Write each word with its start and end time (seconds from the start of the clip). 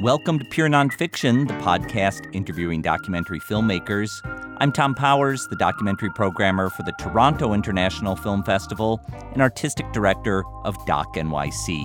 Welcome 0.00 0.38
to 0.38 0.46
Pure 0.46 0.70
Nonfiction, 0.70 1.46
the 1.46 1.52
podcast 1.62 2.34
interviewing 2.34 2.80
documentary 2.80 3.38
filmmakers. 3.38 4.08
I'm 4.56 4.72
Thom 4.72 4.94
Powers, 4.94 5.46
the 5.48 5.56
documentary 5.56 6.08
programmer 6.08 6.70
for 6.70 6.84
the 6.84 6.94
Toronto 6.98 7.52
International 7.52 8.16
Film 8.16 8.42
Festival 8.42 8.98
and 9.34 9.42
artistic 9.42 9.92
director 9.92 10.42
of 10.64 10.74
Doc 10.86 11.16
NYC. 11.16 11.84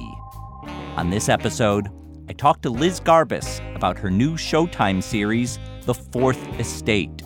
On 0.95 1.09
this 1.09 1.27
episode, 1.27 1.89
I 2.29 2.31
talked 2.31 2.63
to 2.63 2.69
Liz 2.69 3.01
Garbus 3.01 3.59
about 3.75 3.97
her 3.97 4.09
new 4.09 4.35
Showtime 4.35 5.03
series, 5.03 5.59
The 5.81 5.93
Fourth 5.93 6.41
Estate. 6.57 7.21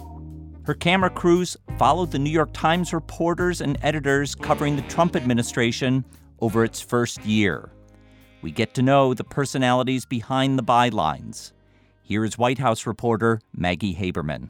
Her 0.63 0.73
camera 0.73 1.11
crews 1.11 1.55
followed 1.77 2.09
the 2.09 2.17
New 2.17 2.31
York 2.31 2.49
Times 2.53 2.93
reporters 2.93 3.61
and 3.61 3.77
editors 3.83 4.33
covering 4.33 4.75
the 4.75 4.81
Trump 4.83 5.15
administration 5.15 6.03
over 6.39 6.63
its 6.63 6.81
first 6.81 7.23
year. 7.23 7.71
We 8.41 8.51
get 8.51 8.73
to 8.75 8.81
know 8.81 9.13
the 9.13 9.23
personalities 9.23 10.05
behind 10.05 10.57
the 10.57 10.63
bylines. 10.63 11.51
Here 12.01 12.23
is 12.23 12.37
White 12.37 12.57
House 12.57 12.87
reporter 12.87 13.41
Maggie 13.53 13.93
Haberman. 13.93 14.49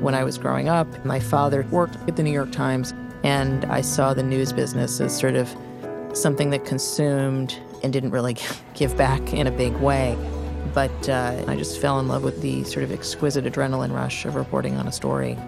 When 0.00 0.14
I 0.14 0.24
was 0.24 0.38
growing 0.38 0.68
up, 0.68 1.04
my 1.04 1.20
father 1.20 1.66
worked 1.70 1.96
at 2.08 2.16
the 2.16 2.22
New 2.22 2.32
York 2.32 2.50
Times, 2.50 2.92
and 3.22 3.64
I 3.66 3.80
saw 3.80 4.12
the 4.12 4.22
news 4.22 4.52
business 4.52 5.00
as 5.00 5.16
sort 5.16 5.36
of 5.36 5.54
something 6.14 6.50
that 6.50 6.64
consumed 6.64 7.58
and 7.82 7.92
didn't 7.92 8.10
really 8.10 8.36
give 8.74 8.96
back 8.96 9.32
in 9.32 9.46
a 9.46 9.52
big 9.52 9.74
way. 9.76 10.16
But 10.74 11.08
uh, 11.08 11.44
I 11.46 11.56
just 11.56 11.80
fell 11.80 12.00
in 12.00 12.08
love 12.08 12.24
with 12.24 12.42
the 12.42 12.64
sort 12.64 12.82
of 12.84 12.90
exquisite 12.90 13.44
adrenaline 13.44 13.94
rush 13.94 14.24
of 14.24 14.34
reporting 14.34 14.76
on 14.76 14.88
a 14.88 14.92
story. 14.92 15.38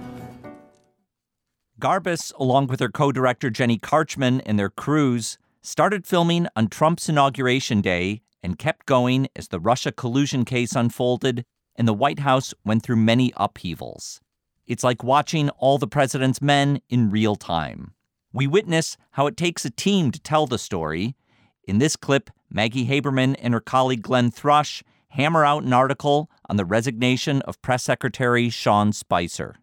Garbus, 1.80 2.32
along 2.38 2.68
with 2.68 2.80
her 2.80 2.88
co 2.88 3.10
director 3.10 3.50
Jenny 3.50 3.78
Carchman 3.78 4.40
and 4.42 4.58
their 4.58 4.70
crews, 4.70 5.38
started 5.64 6.06
filming 6.06 6.46
on 6.54 6.68
Trump's 6.68 7.08
inauguration 7.08 7.80
day 7.80 8.20
and 8.42 8.58
kept 8.58 8.84
going 8.84 9.26
as 9.34 9.48
the 9.48 9.58
Russia 9.58 9.90
collusion 9.90 10.44
case 10.44 10.76
unfolded 10.76 11.46
and 11.74 11.88
the 11.88 11.94
White 11.94 12.18
House 12.18 12.52
went 12.66 12.82
through 12.82 12.96
many 12.96 13.32
upheavals. 13.38 14.20
It's 14.66 14.84
like 14.84 15.02
watching 15.02 15.48
all 15.50 15.78
the 15.78 15.86
president's 15.86 16.42
men 16.42 16.82
in 16.90 17.10
real 17.10 17.34
time. 17.34 17.94
We 18.30 18.46
witness 18.46 18.98
how 19.12 19.26
it 19.26 19.38
takes 19.38 19.64
a 19.64 19.70
team 19.70 20.10
to 20.10 20.20
tell 20.20 20.46
the 20.46 20.58
story. 20.58 21.16
In 21.66 21.78
this 21.78 21.96
clip, 21.96 22.28
Maggie 22.50 22.86
Haberman 22.86 23.34
and 23.38 23.54
her 23.54 23.60
colleague 23.60 24.02
Glenn 24.02 24.30
Thrush 24.30 24.82
hammer 25.08 25.46
out 25.46 25.62
an 25.62 25.72
article 25.72 26.30
on 26.46 26.56
the 26.56 26.64
resignation 26.66 27.40
of 27.42 27.60
Press 27.62 27.82
Secretary 27.82 28.50
Sean 28.50 28.92
Spicer. 28.92 29.56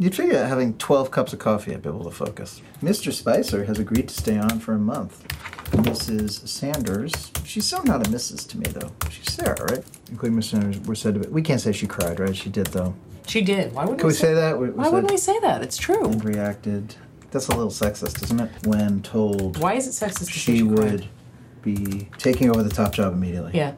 You'd 0.00 0.14
figure 0.14 0.42
having 0.42 0.78
12 0.78 1.10
cups 1.10 1.34
of 1.34 1.40
coffee, 1.40 1.74
I'd 1.74 1.82
be 1.82 1.90
able 1.90 2.04
to 2.04 2.10
focus. 2.10 2.62
Mr. 2.82 3.12
Spicer 3.12 3.64
has 3.66 3.78
agreed 3.78 4.08
to 4.08 4.14
stay 4.14 4.38
on 4.38 4.58
for 4.58 4.72
a 4.72 4.78
month. 4.78 5.28
Mrs. 5.72 6.48
Sanders, 6.48 7.30
she's 7.44 7.66
still 7.66 7.84
not 7.84 8.06
a 8.06 8.10
Mrs. 8.10 8.48
to 8.48 8.58
me, 8.58 8.64
though. 8.70 8.90
She's 9.10 9.30
Sarah, 9.30 9.62
right? 9.70 9.84
Including 10.10 10.38
Mrs. 10.38 10.44
Sanders, 10.44 10.80
we're 10.80 10.94
said 10.94 11.12
to 11.14 11.20
be. 11.20 11.28
We 11.28 11.42
can't 11.42 11.60
say 11.60 11.72
she 11.72 11.86
cried, 11.86 12.18
right? 12.18 12.34
She 12.34 12.48
did, 12.48 12.68
though. 12.68 12.94
She 13.26 13.42
did. 13.42 13.74
Why 13.74 13.82
wouldn't 13.82 13.98
Can 13.98 14.08
we 14.08 14.14
say 14.14 14.32
that? 14.32 14.58
We, 14.58 14.70
we 14.70 14.72
Why 14.72 14.84
said 14.84 14.92
wouldn't 14.94 15.10
we 15.10 15.18
say 15.18 15.38
that? 15.40 15.60
It's 15.62 15.76
true. 15.76 16.06
And 16.06 16.24
reacted. 16.24 16.94
That's 17.30 17.48
a 17.48 17.54
little 17.54 17.70
sexist, 17.70 18.22
isn't 18.22 18.40
it? 18.40 18.50
When 18.66 19.02
told 19.02 19.58
Why 19.58 19.74
is 19.74 19.86
it 19.86 19.90
sexist 20.02 20.18
to 20.18 20.24
say 20.24 20.56
she 20.56 20.66
cried? 20.66 20.76
would 20.92 21.08
be 21.60 22.08
taking 22.16 22.48
over 22.48 22.62
the 22.62 22.70
top 22.74 22.94
job 22.94 23.12
immediately. 23.12 23.52
Yeah. 23.52 23.74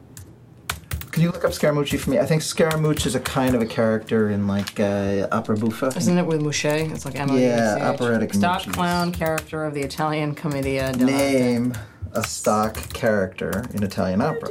Can 1.13 1.21
you 1.21 1.29
look 1.29 1.45
up 1.45 1.51
Scaramucci 1.51 1.99
for 1.99 2.09
me? 2.09 2.17
I 2.17 2.25
think 2.25 2.41
Scaramouche 2.41 3.05
is 3.05 3.13
a 3.13 3.19
kind 3.19 3.53
of 3.53 3.61
a 3.61 3.67
character 3.67 4.31
in 4.31 4.47
like 4.47 4.79
uh, 4.79 5.27
opera 5.31 5.55
buffa. 5.55 5.95
Isn't 5.95 6.17
it 6.17 6.25
with 6.25 6.41
Mouche? 6.41 6.65
It's 6.91 7.05
like 7.05 7.19
M-O-U-C-H. 7.19 7.51
Yeah, 7.51 7.87
operatic 7.87 8.33
Stock 8.33 8.65
Mouches. 8.65 8.73
clown 8.73 9.11
character 9.11 9.63
of 9.63 9.75
the 9.75 9.81
Italian 9.81 10.33
commedia 10.33 10.91
dell'arte. 10.91 11.05
Name 11.05 11.73
a 12.13 12.23
stock 12.23 12.73
character 12.93 13.63
in 13.75 13.83
Italian 13.83 14.21
opera. 14.21 14.49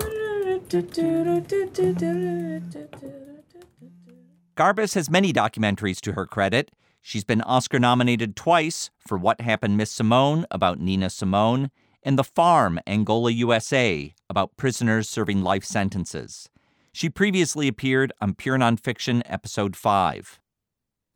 Garbus 4.56 4.94
has 4.94 5.10
many 5.10 5.32
documentaries 5.32 6.00
to 6.02 6.12
her 6.12 6.26
credit. 6.26 6.70
She's 7.00 7.24
been 7.24 7.40
Oscar 7.40 7.80
nominated 7.80 8.36
twice 8.36 8.90
for 9.00 9.18
What 9.18 9.40
Happened 9.40 9.76
Miss 9.76 9.90
Simone 9.90 10.46
about 10.48 10.78
Nina 10.78 11.10
Simone 11.10 11.72
and 12.04 12.16
The 12.16 12.24
Farm, 12.24 12.78
Angola, 12.86 13.32
USA 13.32 14.14
about 14.30 14.56
prisoners 14.56 15.08
serving 15.08 15.42
life 15.42 15.64
sentences. 15.64 16.48
She 16.94 17.08
previously 17.08 17.68
appeared 17.68 18.12
on 18.20 18.34
Pure 18.34 18.58
Nonfiction 18.58 19.22
Episode 19.24 19.76
5. 19.76 20.40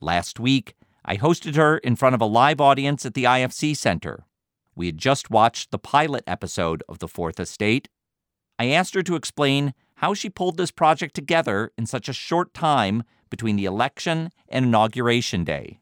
Last 0.00 0.40
week, 0.40 0.74
I 1.04 1.18
hosted 1.18 1.54
her 1.56 1.76
in 1.78 1.96
front 1.96 2.14
of 2.14 2.20
a 2.22 2.26
live 2.26 2.62
audience 2.62 3.04
at 3.04 3.12
the 3.12 3.24
IFC 3.24 3.76
Center. 3.76 4.24
We 4.74 4.86
had 4.86 4.96
just 4.96 5.30
watched 5.30 5.70
the 5.70 5.78
pilot 5.78 6.24
episode 6.26 6.82
of 6.88 6.98
The 6.98 7.08
Fourth 7.08 7.38
Estate. 7.38 7.88
I 8.58 8.70
asked 8.70 8.94
her 8.94 9.02
to 9.02 9.16
explain 9.16 9.74
how 9.96 10.14
she 10.14 10.30
pulled 10.30 10.56
this 10.56 10.70
project 10.70 11.14
together 11.14 11.72
in 11.76 11.84
such 11.84 12.08
a 12.08 12.14
short 12.14 12.54
time 12.54 13.02
between 13.28 13.56
the 13.56 13.66
election 13.66 14.30
and 14.48 14.64
Inauguration 14.64 15.44
Day. 15.44 15.80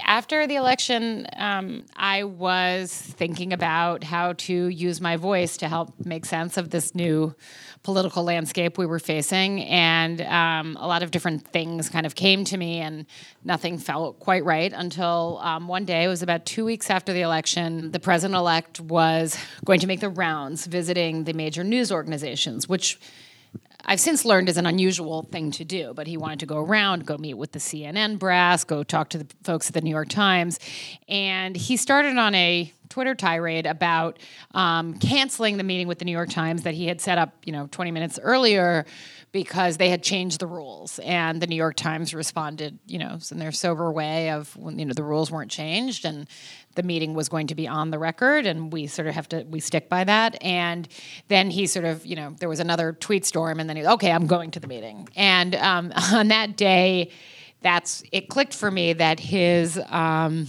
After 0.00 0.48
the 0.48 0.56
election, 0.56 1.28
um, 1.36 1.84
I 1.94 2.24
was 2.24 2.92
thinking 2.92 3.52
about 3.52 4.02
how 4.02 4.32
to 4.32 4.66
use 4.66 5.00
my 5.00 5.16
voice 5.16 5.56
to 5.58 5.68
help 5.68 5.94
make 6.04 6.26
sense 6.26 6.56
of 6.56 6.70
this 6.70 6.96
new 6.96 7.32
political 7.84 8.24
landscape 8.24 8.76
we 8.76 8.86
were 8.86 8.98
facing. 8.98 9.62
And 9.62 10.20
um, 10.22 10.76
a 10.80 10.88
lot 10.88 11.04
of 11.04 11.12
different 11.12 11.46
things 11.46 11.88
kind 11.88 12.06
of 12.06 12.16
came 12.16 12.44
to 12.46 12.56
me, 12.56 12.78
and 12.78 13.06
nothing 13.44 13.78
felt 13.78 14.18
quite 14.18 14.44
right 14.44 14.72
until 14.72 15.38
um, 15.42 15.68
one 15.68 15.84
day, 15.84 16.02
it 16.02 16.08
was 16.08 16.22
about 16.22 16.44
two 16.44 16.64
weeks 16.64 16.90
after 16.90 17.12
the 17.12 17.20
election, 17.20 17.92
the 17.92 18.00
president 18.00 18.36
elect 18.36 18.80
was 18.80 19.38
going 19.64 19.78
to 19.78 19.86
make 19.86 20.00
the 20.00 20.10
rounds 20.10 20.66
visiting 20.66 21.22
the 21.22 21.32
major 21.32 21.62
news 21.62 21.92
organizations, 21.92 22.68
which 22.68 22.98
I've 23.90 24.00
since 24.00 24.26
learned 24.26 24.50
is 24.50 24.58
an 24.58 24.66
unusual 24.66 25.22
thing 25.22 25.50
to 25.52 25.64
do, 25.64 25.94
but 25.94 26.06
he 26.06 26.18
wanted 26.18 26.40
to 26.40 26.46
go 26.46 26.58
around, 26.58 27.06
go 27.06 27.16
meet 27.16 27.32
with 27.34 27.52
the 27.52 27.58
CNN 27.58 28.18
brass, 28.18 28.62
go 28.62 28.82
talk 28.82 29.08
to 29.08 29.18
the 29.18 29.26
folks 29.44 29.68
at 29.68 29.72
the 29.72 29.80
New 29.80 29.88
York 29.88 30.10
Times. 30.10 30.60
And 31.08 31.56
he 31.56 31.78
started 31.78 32.18
on 32.18 32.34
a 32.34 32.70
Twitter 32.88 33.14
tirade 33.14 33.66
about 33.66 34.18
um, 34.54 34.94
canceling 34.98 35.56
the 35.56 35.64
meeting 35.64 35.88
with 35.88 35.98
the 35.98 36.04
New 36.04 36.12
York 36.12 36.30
Times 36.30 36.62
that 36.62 36.74
he 36.74 36.86
had 36.86 37.00
set 37.00 37.18
up, 37.18 37.34
you 37.44 37.52
know, 37.52 37.68
20 37.70 37.90
minutes 37.90 38.18
earlier 38.22 38.84
because 39.32 39.76
they 39.76 39.90
had 39.90 40.02
changed 40.02 40.40
the 40.40 40.46
rules. 40.46 40.98
And 41.00 41.40
the 41.40 41.46
New 41.46 41.56
York 41.56 41.76
Times 41.76 42.14
responded, 42.14 42.78
you 42.86 42.98
know, 42.98 43.18
in 43.30 43.38
their 43.38 43.52
sober 43.52 43.90
way 43.92 44.30
of 44.30 44.56
you 44.56 44.86
know, 44.86 44.94
the 44.94 45.02
rules 45.02 45.30
weren't 45.30 45.50
changed 45.50 46.04
and 46.04 46.26
the 46.74 46.82
meeting 46.82 47.14
was 47.14 47.28
going 47.28 47.48
to 47.48 47.54
be 47.54 47.66
on 47.66 47.90
the 47.90 47.98
record. 47.98 48.46
And 48.46 48.72
we 48.72 48.86
sort 48.86 49.08
of 49.08 49.14
have 49.14 49.28
to 49.30 49.44
we 49.44 49.60
stick 49.60 49.88
by 49.88 50.04
that. 50.04 50.42
And 50.42 50.88
then 51.28 51.50
he 51.50 51.66
sort 51.66 51.84
of 51.84 52.06
you 52.06 52.16
know 52.16 52.34
there 52.38 52.48
was 52.48 52.60
another 52.60 52.92
tweet 52.92 53.26
storm 53.26 53.60
and 53.60 53.68
then 53.68 53.76
he 53.76 53.86
okay 53.86 54.12
i'm 54.12 54.26
going 54.26 54.50
to 54.52 54.60
the 54.60 54.66
meeting. 54.66 55.08
And 55.16 55.54
um, 55.56 55.92
on 56.12 56.28
that 56.28 56.56
day 56.56 57.10
that's 57.60 58.02
it 58.12 58.28
clicked 58.28 58.54
for 58.54 58.70
me 58.70 58.92
that 58.92 59.18
his 59.18 59.80
um, 59.88 60.48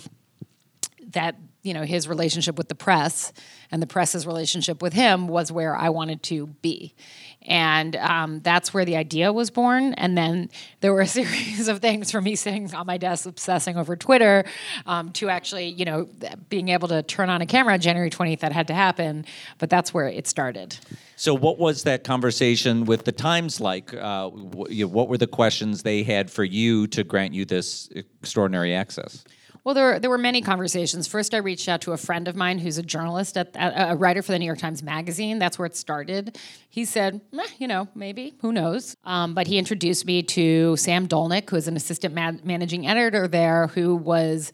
that 1.09 1.35
you 1.61 1.73
know 1.73 1.83
his 1.83 2.07
relationship 2.07 2.57
with 2.57 2.69
the 2.69 2.75
press 2.75 3.33
and 3.71 3.81
the 3.81 3.87
press's 3.87 4.25
relationship 4.25 4.81
with 4.81 4.93
him 4.93 5.27
was 5.27 5.51
where 5.51 5.75
I 5.75 5.89
wanted 5.89 6.23
to 6.23 6.47
be, 6.47 6.95
and 7.41 7.95
um, 7.97 8.39
that's 8.41 8.73
where 8.73 8.85
the 8.85 8.95
idea 8.95 9.33
was 9.33 9.51
born. 9.51 9.93
And 9.95 10.17
then 10.17 10.49
there 10.79 10.93
were 10.93 11.01
a 11.01 11.07
series 11.19 11.67
of 11.67 11.79
things 11.79 12.11
from 12.11 12.23
me 12.23 12.35
sitting 12.35 12.73
on 12.73 12.85
my 12.85 12.97
desk 12.97 13.25
obsessing 13.25 13.77
over 13.77 13.95
Twitter 13.95 14.45
um, 14.85 15.11
to 15.13 15.29
actually 15.29 15.67
you 15.67 15.85
know 15.85 16.07
being 16.49 16.69
able 16.69 16.87
to 16.87 17.03
turn 17.03 17.29
on 17.29 17.41
a 17.41 17.45
camera 17.45 17.73
on 17.73 17.81
January 17.81 18.09
twentieth. 18.09 18.39
That 18.39 18.53
had 18.53 18.67
to 18.67 18.73
happen, 18.73 19.25
but 19.57 19.69
that's 19.69 19.93
where 19.93 20.07
it 20.07 20.27
started. 20.27 20.77
So, 21.17 21.33
what 21.33 21.59
was 21.59 21.83
that 21.83 22.05
conversation 22.05 22.85
with 22.85 23.03
the 23.03 23.11
Times 23.11 23.59
like? 23.59 23.93
Uh, 23.93 24.29
what 24.29 25.09
were 25.09 25.17
the 25.17 25.27
questions 25.27 25.83
they 25.83 26.03
had 26.03 26.31
for 26.31 26.45
you 26.45 26.87
to 26.87 27.03
grant 27.03 27.33
you 27.33 27.43
this 27.43 27.89
extraordinary 27.93 28.73
access? 28.73 29.25
Well, 29.63 29.75
there 29.75 29.85
were, 29.85 29.99
there 29.99 30.09
were 30.09 30.17
many 30.17 30.41
conversations. 30.41 31.07
First, 31.07 31.33
I 31.33 31.37
reached 31.37 31.67
out 31.67 31.81
to 31.81 31.91
a 31.91 31.97
friend 31.97 32.27
of 32.27 32.35
mine 32.35 32.59
who's 32.59 32.77
a 32.77 32.83
journalist, 32.83 33.37
at, 33.37 33.49
a 33.55 33.95
writer 33.95 34.21
for 34.21 34.31
the 34.31 34.39
New 34.39 34.45
York 34.45 34.59
Times 34.59 34.81
Magazine. 34.81 35.37
That's 35.37 35.59
where 35.59 35.65
it 35.65 35.75
started. 35.75 36.37
He 36.69 36.85
said, 36.85 37.21
"Eh, 37.33 37.45
you 37.57 37.67
know, 37.67 37.87
maybe, 37.93 38.35
who 38.41 38.51
knows? 38.51 38.95
Um, 39.03 39.33
but 39.33 39.47
he 39.47 39.57
introduced 39.57 40.05
me 40.05 40.23
to 40.23 40.77
Sam 40.77 41.07
Dolnick, 41.07 41.49
who 41.49 41.55
is 41.57 41.67
an 41.67 41.75
assistant 41.75 42.15
ma- 42.15 42.33
managing 42.43 42.87
editor 42.87 43.27
there, 43.27 43.67
who 43.67 43.95
was 43.95 44.51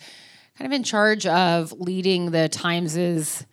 kind 0.57 0.71
of 0.71 0.75
in 0.75 0.83
charge 0.83 1.25
of 1.25 1.71
leading 1.73 2.31
the 2.31 2.49
Times's 2.49 3.45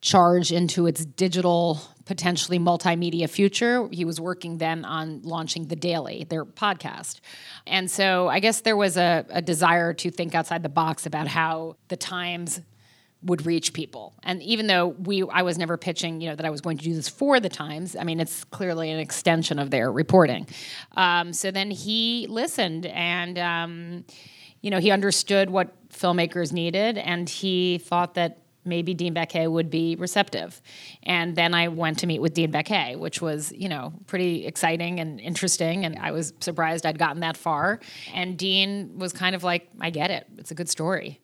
charge 0.00 0.52
into 0.52 0.86
its 0.86 1.04
digital, 1.04 1.80
potentially 2.04 2.58
multimedia 2.58 3.28
future. 3.28 3.88
He 3.90 4.04
was 4.04 4.20
working 4.20 4.58
then 4.58 4.84
on 4.84 5.22
launching 5.22 5.66
The 5.66 5.76
Daily, 5.76 6.26
their 6.28 6.44
podcast. 6.44 7.20
And 7.66 7.90
so 7.90 8.28
I 8.28 8.40
guess 8.40 8.60
there 8.60 8.76
was 8.76 8.96
a, 8.96 9.26
a 9.30 9.42
desire 9.42 9.92
to 9.94 10.10
think 10.10 10.34
outside 10.34 10.62
the 10.62 10.68
box 10.68 11.06
about 11.06 11.26
how 11.26 11.76
the 11.88 11.96
Times 11.96 12.60
would 13.22 13.44
reach 13.46 13.72
people. 13.72 14.14
And 14.22 14.42
even 14.42 14.68
though 14.68 14.88
we 14.88 15.24
I 15.28 15.42
was 15.42 15.58
never 15.58 15.76
pitching, 15.76 16.20
you 16.20 16.28
know, 16.28 16.36
that 16.36 16.46
I 16.46 16.50
was 16.50 16.60
going 16.60 16.78
to 16.78 16.84
do 16.84 16.94
this 16.94 17.08
for 17.08 17.40
the 17.40 17.48
Times, 17.48 17.96
I 17.96 18.04
mean, 18.04 18.20
it's 18.20 18.44
clearly 18.44 18.90
an 18.90 19.00
extension 19.00 19.58
of 19.58 19.70
their 19.70 19.90
reporting. 19.90 20.46
Um, 20.96 21.32
so 21.32 21.50
then 21.50 21.70
he 21.70 22.26
listened 22.28 22.86
and 22.86 23.38
um, 23.38 24.04
you 24.60 24.70
know, 24.70 24.78
he 24.78 24.90
understood 24.90 25.50
what 25.50 25.74
filmmakers 25.90 26.52
needed 26.52 26.96
and 26.98 27.28
he 27.28 27.78
thought 27.78 28.14
that 28.14 28.38
maybe 28.68 28.94
Dean 28.94 29.14
Baquet 29.14 29.50
would 29.50 29.70
be 29.70 29.96
receptive. 29.96 30.60
And 31.02 31.34
then 31.34 31.54
I 31.54 31.68
went 31.68 31.98
to 32.00 32.06
meet 32.06 32.20
with 32.20 32.34
Dean 32.34 32.52
Baquet, 32.52 32.98
which 32.98 33.20
was, 33.22 33.52
you 33.52 33.68
know, 33.68 33.92
pretty 34.06 34.46
exciting 34.46 35.00
and 35.00 35.20
interesting. 35.20 35.84
And 35.84 35.98
I 35.98 36.12
was 36.12 36.32
surprised 36.40 36.86
I'd 36.86 36.98
gotten 36.98 37.20
that 37.20 37.36
far. 37.36 37.80
And 38.14 38.38
Dean 38.38 38.98
was 38.98 39.12
kind 39.12 39.34
of 39.34 39.42
like, 39.42 39.68
I 39.80 39.90
get 39.90 40.10
it. 40.10 40.26
It's 40.36 40.50
a 40.50 40.54
good 40.54 40.68
story. 40.68 41.20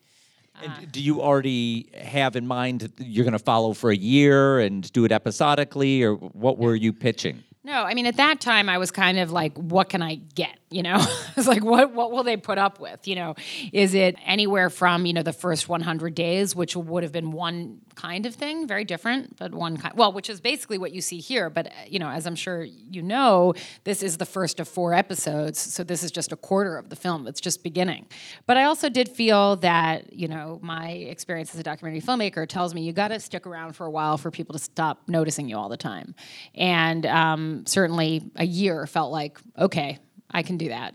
And 0.63 0.93
do 0.93 1.03
you 1.03 1.21
already 1.21 1.91
have 2.01 2.37
in 2.37 2.47
mind 2.47 2.81
that 2.81 2.93
you're 3.01 3.25
going 3.25 3.33
to 3.33 3.41
follow 3.41 3.73
for 3.73 3.91
a 3.91 3.97
year 3.97 4.61
and 4.61 4.91
do 4.93 5.05
it 5.05 5.11
episodically, 5.11 6.05
or 6.05 6.15
what 6.15 6.59
were 6.59 6.77
you 6.77 6.93
pitching? 6.93 7.43
No, 7.65 7.83
I 7.83 7.95
mean 7.95 8.07
at 8.07 8.19
that 8.19 8.41
time 8.41 8.69
I 8.69 8.79
was 8.79 8.91
kind 8.91 9.19
of 9.19 9.33
like, 9.33 9.57
what 9.57 9.89
can 9.89 10.03
I 10.03 10.17
get? 10.17 10.59
You 10.75 10.83
know, 10.83 10.97
it's 11.37 11.47
like 11.47 11.65
what 11.65 11.93
what 11.93 12.11
will 12.11 12.25
they 12.25 12.37
put 12.37 12.59
up 12.59 12.81
with? 12.81 13.07
You 13.07 13.15
know, 13.15 13.35
is 13.73 13.95
it 13.95 14.17
anywhere 14.27 14.71
from 14.71 15.07
you 15.07 15.13
know 15.13 15.23
the 15.23 15.33
first 15.33 15.69
100 15.69 16.15
days, 16.15 16.57
which 16.57 16.75
would 16.75 17.05
have 17.05 17.13
been 17.13 17.31
one 17.31 17.81
kind 17.95 18.27
of 18.27 18.35
thing, 18.35 18.67
very 18.67 18.85
different, 18.85 19.37
but 19.37 19.55
one 19.55 19.77
kind. 19.77 19.97
Well, 19.97 20.13
which 20.13 20.29
is 20.29 20.41
basically 20.41 20.79
what 20.79 20.93
you 20.93 21.01
see 21.01 21.19
here. 21.19 21.49
But 21.49 21.73
you 21.89 22.01
know, 22.01 22.09
as 22.09 22.27
I'm 22.27 22.35
sure 22.35 22.63
you 22.63 23.03
know, 23.03 23.55
this 23.85 24.03
is 24.03 24.17
the 24.17 24.27
first 24.27 24.59
of 24.59 24.69
four 24.69 24.95
episodes, 24.95 25.61
so 25.61 25.85
this 25.85 26.03
is 26.03 26.11
just 26.11 26.33
a 26.33 26.37
quarter 26.37 26.77
of 26.77 26.89
the 26.89 26.97
film. 26.97 27.29
It's 27.29 27.41
just 27.41 27.63
beginning. 27.63 28.07
But 28.47 28.57
I 28.57 28.65
also 28.65 28.89
did 28.89 29.09
feel 29.09 29.57
that 29.57 30.13
you 30.13 30.27
know 30.27 30.59
my 30.61 30.89
experience 30.91 31.55
as 31.55 31.61
a 31.61 31.63
documentary 31.63 32.03
filmmaker 32.03 32.49
tells 32.49 32.75
me 32.75 32.83
you 32.83 32.93
got 32.93 33.09
to 33.09 33.21
stick 33.21 33.47
around 33.47 33.75
for 33.75 33.87
a 33.87 33.91
while 33.91 34.19
for 34.19 34.33
people 34.33 34.55
to 34.55 34.59
stop 34.59 35.03
noticing 35.07 35.49
you 35.49 35.57
all 35.57 35.69
the 35.69 35.77
time, 35.77 36.17
and 36.55 37.07
um, 37.07 37.65
certainly 37.67 38.29
a 38.35 38.45
year 38.45 38.87
felt 38.87 39.13
like 39.13 39.39
okay 39.57 40.01
I 40.31 40.43
can 40.43 40.57
do 40.57 40.69
that, 40.69 40.95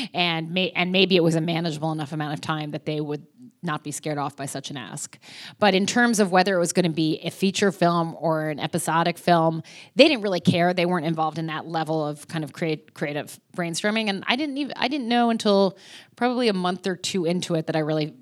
and 0.14 0.50
may, 0.50 0.70
and 0.70 0.92
maybe 0.92 1.16
it 1.16 1.22
was 1.22 1.34
a 1.34 1.40
manageable 1.40 1.92
enough 1.92 2.12
amount 2.12 2.34
of 2.34 2.40
time 2.40 2.72
that 2.72 2.84
they 2.84 3.00
would 3.00 3.26
not 3.62 3.82
be 3.82 3.90
scared 3.90 4.18
off 4.18 4.36
by 4.36 4.46
such 4.46 4.70
an 4.70 4.76
ask. 4.76 5.18
But 5.58 5.74
in 5.74 5.86
terms 5.86 6.20
of 6.20 6.30
whether 6.30 6.54
it 6.54 6.58
was 6.58 6.72
going 6.72 6.84
to 6.84 6.90
be 6.90 7.18
a 7.22 7.30
feature 7.30 7.72
film 7.72 8.16
or 8.18 8.48
an 8.48 8.60
episodic 8.60 9.18
film, 9.18 9.62
they 9.94 10.08
didn't 10.08 10.22
really 10.22 10.40
care. 10.40 10.72
They 10.72 10.86
weren't 10.86 11.06
involved 11.06 11.38
in 11.38 11.46
that 11.46 11.66
level 11.66 12.06
of 12.06 12.28
kind 12.28 12.44
of 12.44 12.52
create, 12.52 12.94
creative 12.94 13.38
brainstorming, 13.56 14.08
and 14.08 14.24
I 14.26 14.36
didn't 14.36 14.58
even 14.58 14.72
I 14.76 14.88
didn't 14.88 15.08
know 15.08 15.30
until 15.30 15.76
probably 16.14 16.48
a 16.48 16.54
month 16.54 16.86
or 16.86 16.96
two 16.96 17.24
into 17.24 17.54
it 17.54 17.66
that 17.66 17.76
I 17.76 17.80
really 17.80 18.14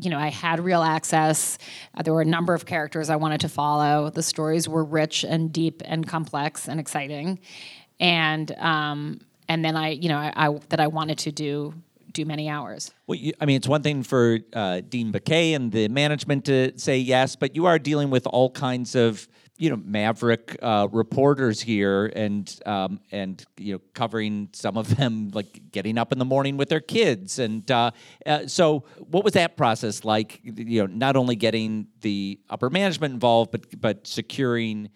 you 0.00 0.08
know, 0.08 0.18
I 0.18 0.28
had 0.28 0.60
real 0.60 0.82
access. 0.82 1.58
Uh, 1.94 2.02
there 2.02 2.14
were 2.14 2.22
a 2.22 2.26
number 2.26 2.54
of 2.54 2.64
characters 2.64 3.10
I 3.10 3.16
wanted 3.16 3.42
to 3.42 3.50
follow. 3.50 4.08
The 4.08 4.22
stories 4.22 4.66
were 4.66 4.84
rich 4.84 5.24
and 5.24 5.52
deep 5.52 5.82
and 5.84 6.08
complex 6.08 6.68
and 6.68 6.80
exciting, 6.80 7.40
and 7.98 8.50
um, 8.52 9.20
and 9.50 9.64
then 9.64 9.76
I, 9.76 9.88
you 9.90 10.08
know, 10.08 10.16
I, 10.16 10.32
I 10.36 10.58
that 10.68 10.78
I 10.78 10.86
wanted 10.86 11.18
to 11.18 11.32
do 11.32 11.74
do 12.12 12.24
many 12.24 12.48
hours. 12.48 12.92
Well, 13.06 13.18
you, 13.18 13.32
I 13.40 13.46
mean, 13.46 13.56
it's 13.56 13.68
one 13.68 13.82
thing 13.82 14.02
for 14.02 14.38
uh, 14.52 14.80
Dean 14.88 15.12
Baquet 15.12 15.54
and 15.54 15.70
the 15.70 15.88
management 15.88 16.44
to 16.46 16.76
say 16.78 16.98
yes, 16.98 17.36
but 17.36 17.54
you 17.54 17.66
are 17.66 17.78
dealing 17.78 18.10
with 18.10 18.26
all 18.26 18.50
kinds 18.50 18.94
of 18.94 19.28
you 19.58 19.68
know 19.68 19.76
maverick 19.84 20.56
uh, 20.62 20.86
reporters 20.92 21.60
here 21.60 22.06
and 22.14 22.60
um, 22.64 23.00
and 23.10 23.44
you 23.58 23.74
know 23.74 23.80
covering 23.92 24.48
some 24.52 24.76
of 24.76 24.96
them 24.96 25.30
like 25.34 25.60
getting 25.72 25.98
up 25.98 26.12
in 26.12 26.18
the 26.18 26.24
morning 26.24 26.56
with 26.56 26.68
their 26.68 26.80
kids 26.80 27.38
and 27.38 27.70
uh, 27.70 27.90
uh, 28.24 28.46
so 28.46 28.84
what 29.10 29.22
was 29.22 29.34
that 29.34 29.58
process 29.58 30.02
like 30.02 30.40
you 30.44 30.80
know 30.80 30.86
not 30.86 31.14
only 31.14 31.36
getting 31.36 31.86
the 32.00 32.40
upper 32.48 32.70
management 32.70 33.12
involved 33.12 33.50
but 33.50 33.66
but 33.78 34.06
securing 34.06 34.88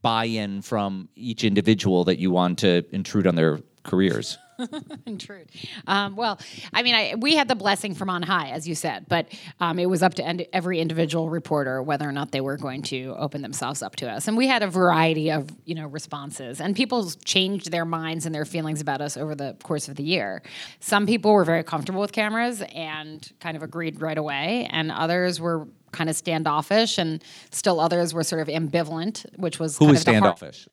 buy-in 0.00 0.62
from 0.62 1.08
each 1.14 1.44
individual 1.44 2.04
that 2.04 2.18
you 2.18 2.30
want 2.30 2.58
to 2.60 2.84
intrude 2.92 3.26
on 3.26 3.34
their 3.34 3.58
careers 3.86 4.38
Intrude. 5.06 5.50
Um, 5.86 6.16
well, 6.16 6.38
I 6.72 6.82
mean, 6.82 6.94
I, 6.94 7.14
we 7.16 7.36
had 7.36 7.48
the 7.48 7.54
blessing 7.54 7.94
from 7.94 8.10
on 8.10 8.22
high, 8.22 8.50
as 8.50 8.66
you 8.66 8.74
said, 8.74 9.06
but 9.08 9.26
um, 9.60 9.78
it 9.78 9.86
was 9.86 10.02
up 10.02 10.14
to 10.14 10.24
end, 10.24 10.46
every 10.52 10.80
individual 10.80 11.28
reporter 11.28 11.82
whether 11.82 12.08
or 12.08 12.12
not 12.12 12.32
they 12.32 12.40
were 12.40 12.56
going 12.56 12.82
to 12.82 13.14
open 13.18 13.42
themselves 13.42 13.82
up 13.82 13.96
to 13.96 14.10
us. 14.10 14.28
And 14.28 14.36
we 14.36 14.46
had 14.46 14.62
a 14.62 14.66
variety 14.66 15.30
of, 15.30 15.48
you 15.64 15.74
know, 15.74 15.86
responses, 15.86 16.60
and 16.60 16.74
people 16.74 17.10
changed 17.24 17.70
their 17.70 17.84
minds 17.84 18.26
and 18.26 18.34
their 18.34 18.44
feelings 18.44 18.80
about 18.80 19.00
us 19.00 19.16
over 19.16 19.34
the 19.34 19.56
course 19.62 19.88
of 19.88 19.96
the 19.96 20.04
year. 20.04 20.42
Some 20.80 21.06
people 21.06 21.32
were 21.32 21.44
very 21.44 21.62
comfortable 21.62 22.00
with 22.00 22.12
cameras 22.12 22.62
and 22.74 23.30
kind 23.40 23.56
of 23.56 23.62
agreed 23.62 24.00
right 24.00 24.18
away, 24.18 24.68
and 24.70 24.90
others 24.90 25.40
were 25.40 25.68
kind 25.92 26.10
of 26.10 26.16
standoffish, 26.16 26.98
and 26.98 27.22
still 27.50 27.80
others 27.80 28.12
were 28.14 28.24
sort 28.24 28.42
of 28.42 28.48
ambivalent, 28.48 29.26
which 29.38 29.58
was 29.58 29.78
who 29.78 29.86
was 29.86 30.00
standoffish. 30.00 30.68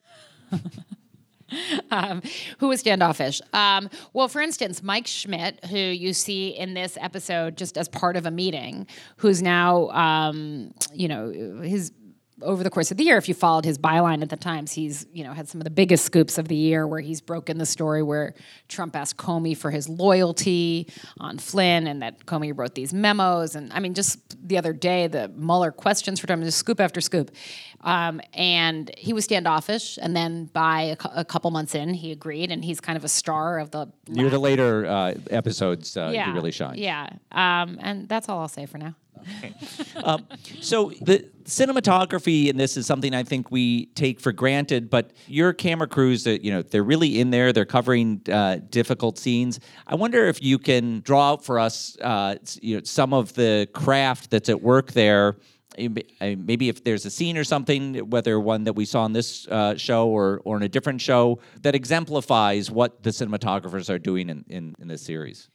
um, 1.91 2.21
who 2.59 2.67
was 2.67 2.79
standoffish? 2.79 3.41
Um, 3.53 3.89
well, 4.13 4.27
for 4.27 4.41
instance, 4.41 4.83
Mike 4.83 5.07
Schmidt, 5.07 5.63
who 5.65 5.77
you 5.77 6.13
see 6.13 6.49
in 6.49 6.73
this 6.73 6.97
episode 7.01 7.57
just 7.57 7.77
as 7.77 7.87
part 7.87 8.15
of 8.15 8.25
a 8.25 8.31
meeting, 8.31 8.87
who's 9.17 9.41
now, 9.41 9.89
um, 9.89 10.73
you 10.93 11.07
know, 11.07 11.31
his 11.61 11.91
over 12.41 12.63
the 12.63 12.69
course 12.69 12.91
of 12.91 12.97
the 12.97 13.03
year, 13.03 13.17
if 13.17 13.27
you 13.27 13.33
followed 13.33 13.65
his 13.65 13.77
byline 13.77 14.21
at 14.21 14.29
the 14.29 14.37
Times, 14.37 14.71
he's 14.71 15.05
you 15.13 15.23
know 15.23 15.33
had 15.33 15.47
some 15.47 15.61
of 15.61 15.65
the 15.65 15.71
biggest 15.71 16.05
scoops 16.05 16.37
of 16.37 16.47
the 16.47 16.55
year 16.55 16.87
where 16.87 16.99
he's 16.99 17.21
broken 17.21 17.57
the 17.57 17.65
story 17.65 18.01
where 18.01 18.33
Trump 18.67 18.95
asked 18.95 19.17
Comey 19.17 19.55
for 19.55 19.71
his 19.71 19.87
loyalty 19.87 20.87
on 21.19 21.37
Flynn, 21.37 21.87
and 21.87 22.01
that 22.01 22.25
Comey 22.25 22.51
wrote 22.55 22.75
these 22.75 22.93
memos, 22.93 23.55
and 23.55 23.71
I 23.73 23.79
mean, 23.79 23.93
just 23.93 24.19
the 24.47 24.57
other 24.57 24.73
day, 24.73 25.07
the 25.07 25.29
Mueller 25.29 25.71
questions 25.71 26.19
for 26.19 26.27
Trump, 26.27 26.43
just 26.43 26.57
scoop 26.57 26.79
after 26.79 27.01
scoop, 27.01 27.31
um, 27.81 28.21
and 28.33 28.91
he 28.97 29.13
was 29.13 29.25
standoffish, 29.25 29.97
and 30.01 30.15
then 30.15 30.45
by 30.45 30.81
a, 30.81 30.97
a, 31.15 31.25
couple 31.25 31.51
months 31.51 31.75
in, 31.75 31.93
he 31.93 32.11
agreed, 32.11 32.51
and 32.51 32.63
he's 32.63 32.79
kind 32.79 32.97
of 32.97 33.03
a 33.03 33.09
star 33.09 33.59
of 33.59 33.71
the. 33.71 33.91
Near 34.07 34.29
the 34.29 34.39
later 34.39 34.85
uh, 34.85 35.13
episodes, 35.29 35.95
uh, 35.95 36.11
yeah, 36.13 36.27
he 36.27 36.31
really 36.31 36.51
shines. 36.51 36.77
Yeah, 36.77 37.09
um, 37.31 37.77
and 37.81 38.09
that's 38.09 38.29
all 38.29 38.39
I'll 38.39 38.47
say 38.47 38.65
for 38.65 38.77
now. 38.77 38.95
Um, 40.03 40.25
so 40.61 40.91
the 41.01 41.29
cinematography 41.45 42.47
in 42.49 42.57
this 42.57 42.77
is 42.77 42.85
something 42.85 43.13
I 43.13 43.23
think 43.23 43.51
we 43.51 43.87
take 43.87 44.19
for 44.19 44.31
granted, 44.31 44.89
but 44.89 45.11
your 45.27 45.53
camera 45.53 45.87
crews, 45.87 46.23
that 46.23 46.43
you 46.43 46.51
know, 46.51 46.61
they're 46.61 46.83
really 46.83 47.19
in 47.19 47.29
there. 47.29 47.53
They're 47.53 47.65
covering 47.65 48.21
uh, 48.31 48.59
difficult 48.69 49.17
scenes. 49.17 49.59
I 49.87 49.95
wonder 49.95 50.25
if 50.25 50.41
you 50.41 50.57
can 50.57 51.01
draw 51.01 51.31
out 51.31 51.45
for 51.45 51.59
us, 51.59 51.97
uh, 52.01 52.35
you 52.61 52.77
know, 52.77 52.83
some 52.83 53.13
of 53.13 53.33
the 53.33 53.67
craft 53.73 54.31
that's 54.31 54.49
at 54.49 54.61
work 54.61 54.91
there. 54.93 55.37
Maybe 55.77 56.69
if 56.69 56.83
there's 56.83 57.05
a 57.05 57.09
scene 57.09 57.35
or 57.35 57.43
something, 57.43 57.95
whether 58.09 58.39
one 58.39 58.63
that 58.65 58.73
we 58.73 58.85
saw 58.85 59.05
in 59.05 59.13
this 59.13 59.47
uh, 59.47 59.75
show 59.75 60.07
or, 60.07 60.39
or 60.45 60.55
in 60.55 60.63
a 60.63 60.69
different 60.69 61.01
show, 61.01 61.39
that 61.61 61.73
exemplifies 61.73 62.69
what 62.69 63.01
the 63.01 63.09
cinematographers 63.09 63.89
are 63.89 63.99
doing 63.99 64.29
in, 64.29 64.45
in, 64.49 64.75
in 64.79 64.87
this 64.87 65.01
series. 65.01 65.49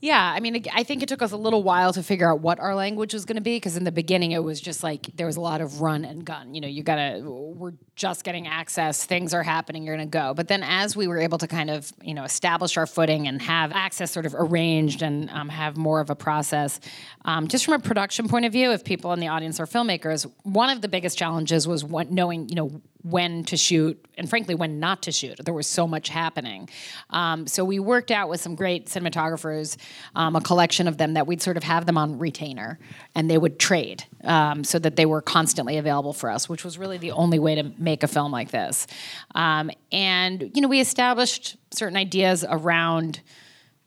Yeah, 0.00 0.32
I 0.34 0.40
mean, 0.40 0.64
I 0.74 0.82
think 0.82 1.02
it 1.02 1.08
took 1.08 1.22
us 1.22 1.32
a 1.32 1.36
little 1.36 1.62
while 1.62 1.92
to 1.94 2.02
figure 2.02 2.30
out 2.30 2.40
what 2.40 2.60
our 2.60 2.74
language 2.74 3.14
was 3.14 3.24
going 3.24 3.36
to 3.36 3.42
be 3.42 3.56
because 3.56 3.76
in 3.76 3.84
the 3.84 3.92
beginning 3.92 4.32
it 4.32 4.42
was 4.44 4.60
just 4.60 4.82
like 4.82 5.06
there 5.16 5.26
was 5.26 5.36
a 5.36 5.40
lot 5.40 5.60
of 5.60 5.80
run 5.80 6.04
and 6.04 6.24
gun. 6.24 6.54
You 6.54 6.60
know, 6.60 6.68
you 6.68 6.82
gotta, 6.82 7.22
we're 7.24 7.72
just 7.94 8.22
getting 8.22 8.46
access, 8.46 9.04
things 9.04 9.32
are 9.32 9.42
happening, 9.42 9.84
you're 9.84 9.96
gonna 9.96 10.06
go. 10.06 10.34
But 10.34 10.48
then 10.48 10.62
as 10.62 10.94
we 10.94 11.06
were 11.06 11.18
able 11.18 11.38
to 11.38 11.48
kind 11.48 11.70
of, 11.70 11.92
you 12.02 12.12
know, 12.12 12.24
establish 12.24 12.76
our 12.76 12.86
footing 12.86 13.26
and 13.26 13.40
have 13.40 13.72
access 13.72 14.10
sort 14.10 14.26
of 14.26 14.34
arranged 14.34 15.00
and 15.02 15.30
um, 15.30 15.48
have 15.48 15.76
more 15.76 16.00
of 16.00 16.10
a 16.10 16.14
process, 16.14 16.78
um, 17.24 17.48
just 17.48 17.64
from 17.64 17.74
a 17.74 17.78
production 17.78 18.28
point 18.28 18.44
of 18.44 18.52
view, 18.52 18.72
if 18.72 18.84
people 18.84 19.12
in 19.12 19.20
the 19.20 19.28
audience 19.28 19.58
are 19.60 19.66
filmmakers, 19.66 20.30
one 20.42 20.68
of 20.68 20.82
the 20.82 20.88
biggest 20.88 21.16
challenges 21.16 21.66
was 21.66 21.82
what, 21.84 22.10
knowing, 22.10 22.48
you 22.48 22.54
know, 22.54 22.82
when 23.10 23.44
to 23.44 23.56
shoot 23.56 24.04
and 24.18 24.28
frankly 24.28 24.54
when 24.54 24.80
not 24.80 25.02
to 25.02 25.12
shoot. 25.12 25.38
There 25.44 25.54
was 25.54 25.68
so 25.68 25.86
much 25.86 26.08
happening. 26.08 26.68
Um, 27.10 27.46
so 27.46 27.64
we 27.64 27.78
worked 27.78 28.10
out 28.10 28.28
with 28.28 28.40
some 28.40 28.56
great 28.56 28.86
cinematographers, 28.86 29.76
um, 30.16 30.34
a 30.34 30.40
collection 30.40 30.88
of 30.88 30.98
them 30.98 31.14
that 31.14 31.26
we'd 31.26 31.40
sort 31.40 31.56
of 31.56 31.62
have 31.62 31.86
them 31.86 31.96
on 31.96 32.18
retainer 32.18 32.80
and 33.14 33.30
they 33.30 33.38
would 33.38 33.60
trade 33.60 34.04
um, 34.24 34.64
so 34.64 34.80
that 34.80 34.96
they 34.96 35.06
were 35.06 35.22
constantly 35.22 35.76
available 35.76 36.12
for 36.12 36.30
us, 36.30 36.48
which 36.48 36.64
was 36.64 36.78
really 36.78 36.98
the 36.98 37.12
only 37.12 37.38
way 37.38 37.54
to 37.54 37.70
make 37.78 38.02
a 38.02 38.08
film 38.08 38.32
like 38.32 38.50
this. 38.50 38.88
Um, 39.36 39.70
and, 39.92 40.50
you 40.54 40.60
know, 40.60 40.68
we 40.68 40.80
established 40.80 41.56
certain 41.72 41.96
ideas 41.96 42.44
around 42.48 43.20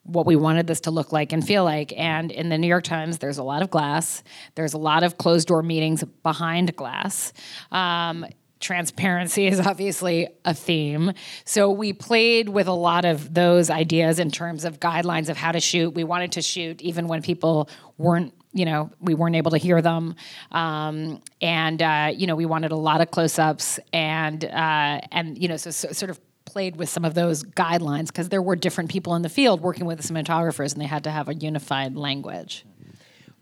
what 0.04 0.26
we 0.26 0.36
wanted 0.36 0.66
this 0.66 0.80
to 0.82 0.92
look 0.92 1.12
like 1.12 1.34
and 1.34 1.46
feel 1.46 1.64
like. 1.64 1.94
And 1.98 2.32
in 2.32 2.50
the 2.50 2.58
New 2.58 2.68
York 2.68 2.84
Times, 2.84 3.20
there's 3.20 3.38
a 3.38 3.44
lot 3.44 3.62
of 3.62 3.70
glass. 3.70 4.24
There's 4.56 4.74
a 4.74 4.78
lot 4.78 5.04
of 5.04 5.18
closed 5.18 5.50
door 5.50 5.62
meetings 5.62 6.04
behind 6.24 6.76
glass. 6.76 7.34
Um, 7.72 8.26
transparency 8.60 9.48
is 9.54 9.60
obviously 9.60 10.28
a 10.46 10.54
theme. 10.54 11.14
So 11.46 11.70
we 11.72 11.94
played 11.94 12.50
with 12.50 12.68
a 12.68 12.74
lot 12.74 13.06
of 13.06 13.34
those 13.34 13.70
ideas 13.70 14.20
in 14.20 14.32
terms 14.32 14.66
of 14.66 14.80
guidelines 14.80 15.30
of 15.30 15.38
how 15.38 15.52
to 15.52 15.60
shoot. 15.60 15.94
We 15.94 16.04
wanted 16.04 16.34
to 16.34 16.42
shoot 16.42 16.82
even 16.82 17.08
when 17.08 17.22
people 17.22 17.70
weren't 17.98 18.34
you 18.52 18.66
know 18.66 18.90
we 19.00 19.14
weren't 19.14 19.36
able 19.36 19.52
to 19.52 19.58
hear 19.58 19.80
them 19.80 20.16
um, 20.52 21.22
and 21.40 21.82
uh, 21.84 22.12
you 22.16 22.26
know 22.26 22.36
we 22.36 22.48
wanted 22.48 22.72
a 22.72 22.76
lot 22.76 23.00
of 23.00 23.12
close-ups 23.12 23.80
and 23.94 24.44
uh, 24.44 25.02
and 25.12 25.38
you 25.38 25.48
know 25.48 25.56
so, 25.58 25.70
so, 25.70 25.92
sort 25.92 26.10
of 26.10 26.20
played 26.46 26.76
with 26.76 26.90
some 26.90 27.06
of 27.06 27.14
those 27.14 27.44
guidelines 27.44 28.08
because 28.08 28.30
there 28.30 28.42
were 28.42 28.56
different 28.56 28.90
people 28.90 29.14
in 29.14 29.22
the 29.22 29.30
field 29.30 29.62
working 29.62 29.86
with 29.86 30.02
the 30.02 30.14
cinematographers 30.14 30.74
and 30.74 30.82
they 30.82 30.88
had 30.88 31.04
to 31.04 31.12
have 31.12 31.30
a 31.30 31.36
unified 31.36 31.96
language 31.96 32.66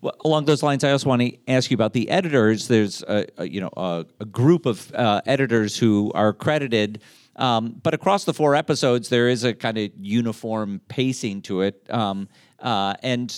well, 0.00 0.14
along 0.24 0.44
those 0.44 0.62
lines, 0.62 0.84
I 0.84 0.92
also 0.92 1.08
want 1.08 1.22
to 1.22 1.36
ask 1.48 1.70
you 1.70 1.74
about 1.74 1.92
the 1.92 2.08
editors. 2.10 2.68
There's 2.68 3.02
a, 3.02 3.26
a 3.36 3.48
you 3.48 3.60
know 3.60 3.70
a, 3.76 4.06
a 4.20 4.24
group 4.24 4.66
of 4.66 4.92
uh, 4.94 5.20
editors 5.26 5.76
who 5.76 6.12
are 6.14 6.32
credited, 6.32 7.02
um, 7.36 7.80
but 7.82 7.94
across 7.94 8.24
the 8.24 8.34
four 8.34 8.54
episodes, 8.54 9.08
there 9.08 9.28
is 9.28 9.44
a 9.44 9.54
kind 9.54 9.78
of 9.78 9.90
uniform 9.96 10.80
pacing 10.88 11.42
to 11.42 11.62
it. 11.62 11.84
Um, 11.90 12.28
uh, 12.60 12.94
and 13.02 13.30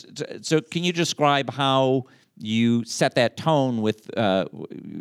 so, 0.43 0.61
can 0.61 0.85
you 0.85 0.93
describe 0.93 1.51
how 1.51 2.05
you 2.43 2.85
set 2.85 3.15
that 3.17 3.37
tone 3.37 3.83
with 3.83 4.17
uh, 4.19 4.47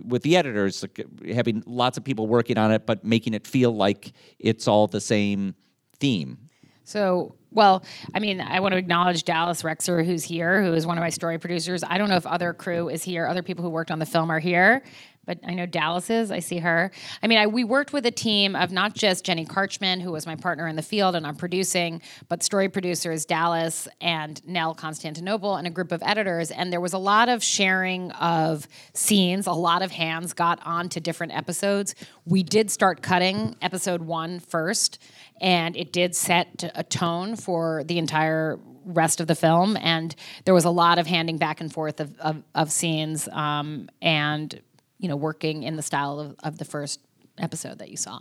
with 0.06 0.24
the 0.24 0.36
editors, 0.36 0.84
like 0.84 1.06
having 1.34 1.64
lots 1.66 1.98
of 1.98 2.04
people 2.04 2.28
working 2.28 2.58
on 2.58 2.72
it, 2.72 2.86
but 2.86 3.04
making 3.04 3.34
it 3.34 3.48
feel 3.48 3.72
like 3.72 4.12
it's 4.40 4.68
all 4.68 4.88
the 4.88 5.02
same 5.02 5.56
theme. 6.00 6.38
So, 6.84 7.36
well, 7.52 7.84
I 8.14 8.20
mean, 8.20 8.42
I 8.42 8.60
want 8.60 8.74
to 8.74 8.78
acknowledge 8.78 9.24
Dallas 9.24 9.64
Rexer, 9.64 10.06
who's 10.06 10.24
here, 10.24 10.62
who 10.64 10.74
is 10.74 10.86
one 10.86 10.98
of 10.98 11.02
my 11.02 11.10
story 11.10 11.40
producers. 11.40 11.84
I 11.84 11.98
don't 11.98 12.10
know 12.10 12.16
if 12.16 12.28
other 12.28 12.54
crew 12.54 12.90
is 12.90 13.04
here, 13.04 13.26
other 13.26 13.42
people 13.42 13.64
who 13.64 13.70
worked 13.70 13.92
on 13.92 14.00
the 14.00 14.06
film 14.06 14.30
are 14.30 14.40
here, 14.40 14.84
but 15.30 15.38
I 15.46 15.54
know 15.54 15.68
Dallas 15.68 16.10
is. 16.10 16.32
I 16.32 16.40
see 16.40 16.58
her. 16.58 16.90
I 17.22 17.28
mean, 17.28 17.38
I, 17.38 17.46
we 17.46 17.64
worked 17.64 17.94
with 17.94 18.04
a 18.08 18.12
team 18.12 18.56
of 18.56 18.72
not 18.72 18.96
just 18.96 19.24
Jenny 19.24 19.46
Carchman, 19.46 20.00
who 20.00 20.12
was 20.12 20.26
my 20.26 20.36
partner 20.36 20.68
in 20.68 20.76
the 20.76 20.82
field 20.82 21.14
and 21.14 21.28
I'm 21.28 21.36
producing, 21.36 22.02
but 22.30 22.42
story 22.42 22.68
producers 22.68 23.26
Dallas 23.26 23.88
and 24.02 24.42
Nell 24.48 24.74
Constantinople 24.74 25.56
and 25.56 25.68
a 25.68 25.70
group 25.70 25.92
of 25.92 26.02
editors. 26.04 26.50
And 26.50 26.74
there 26.74 26.82
was 26.82 26.94
a 26.94 26.98
lot 26.98 27.30
of 27.30 27.44
sharing 27.44 28.10
of 28.14 28.68
scenes. 28.96 29.46
A 29.46 29.52
lot 29.52 29.84
of 29.84 29.92
hands 29.92 30.34
got 30.34 30.60
onto 30.66 31.00
different 31.00 31.38
episodes. 31.38 31.94
We 32.26 32.42
did 32.42 32.72
start 32.72 33.04
cutting 33.04 33.56
episode 33.62 34.02
one 34.02 34.40
first 34.40 34.98
and 35.40 35.78
it 35.78 35.94
did 35.94 36.16
set 36.16 36.72
a 36.74 36.84
tone 36.84 37.36
for 37.36 37.84
the 37.84 38.00
entire 38.00 38.58
rest 38.84 39.22
of 39.22 39.28
the 39.28 39.36
film 39.36 39.78
and 39.78 40.16
there 40.46 40.56
was 40.56 40.66
a 40.66 40.72
lot 40.72 40.98
of 40.98 41.06
handing 41.06 41.38
back 41.38 41.62
and 41.62 41.72
forth 41.72 42.00
of, 42.00 42.20
of, 42.20 42.42
of 42.56 42.72
scenes 42.72 43.28
um, 43.28 43.88
and 44.02 44.60
you 45.00 45.08
know 45.08 45.16
working 45.16 45.64
in 45.64 45.76
the 45.76 45.82
style 45.82 46.20
of, 46.20 46.36
of 46.44 46.58
the 46.58 46.66
first 46.66 47.00
episode 47.38 47.80
that 47.80 47.90
you 47.90 47.98
saw? 47.98 48.20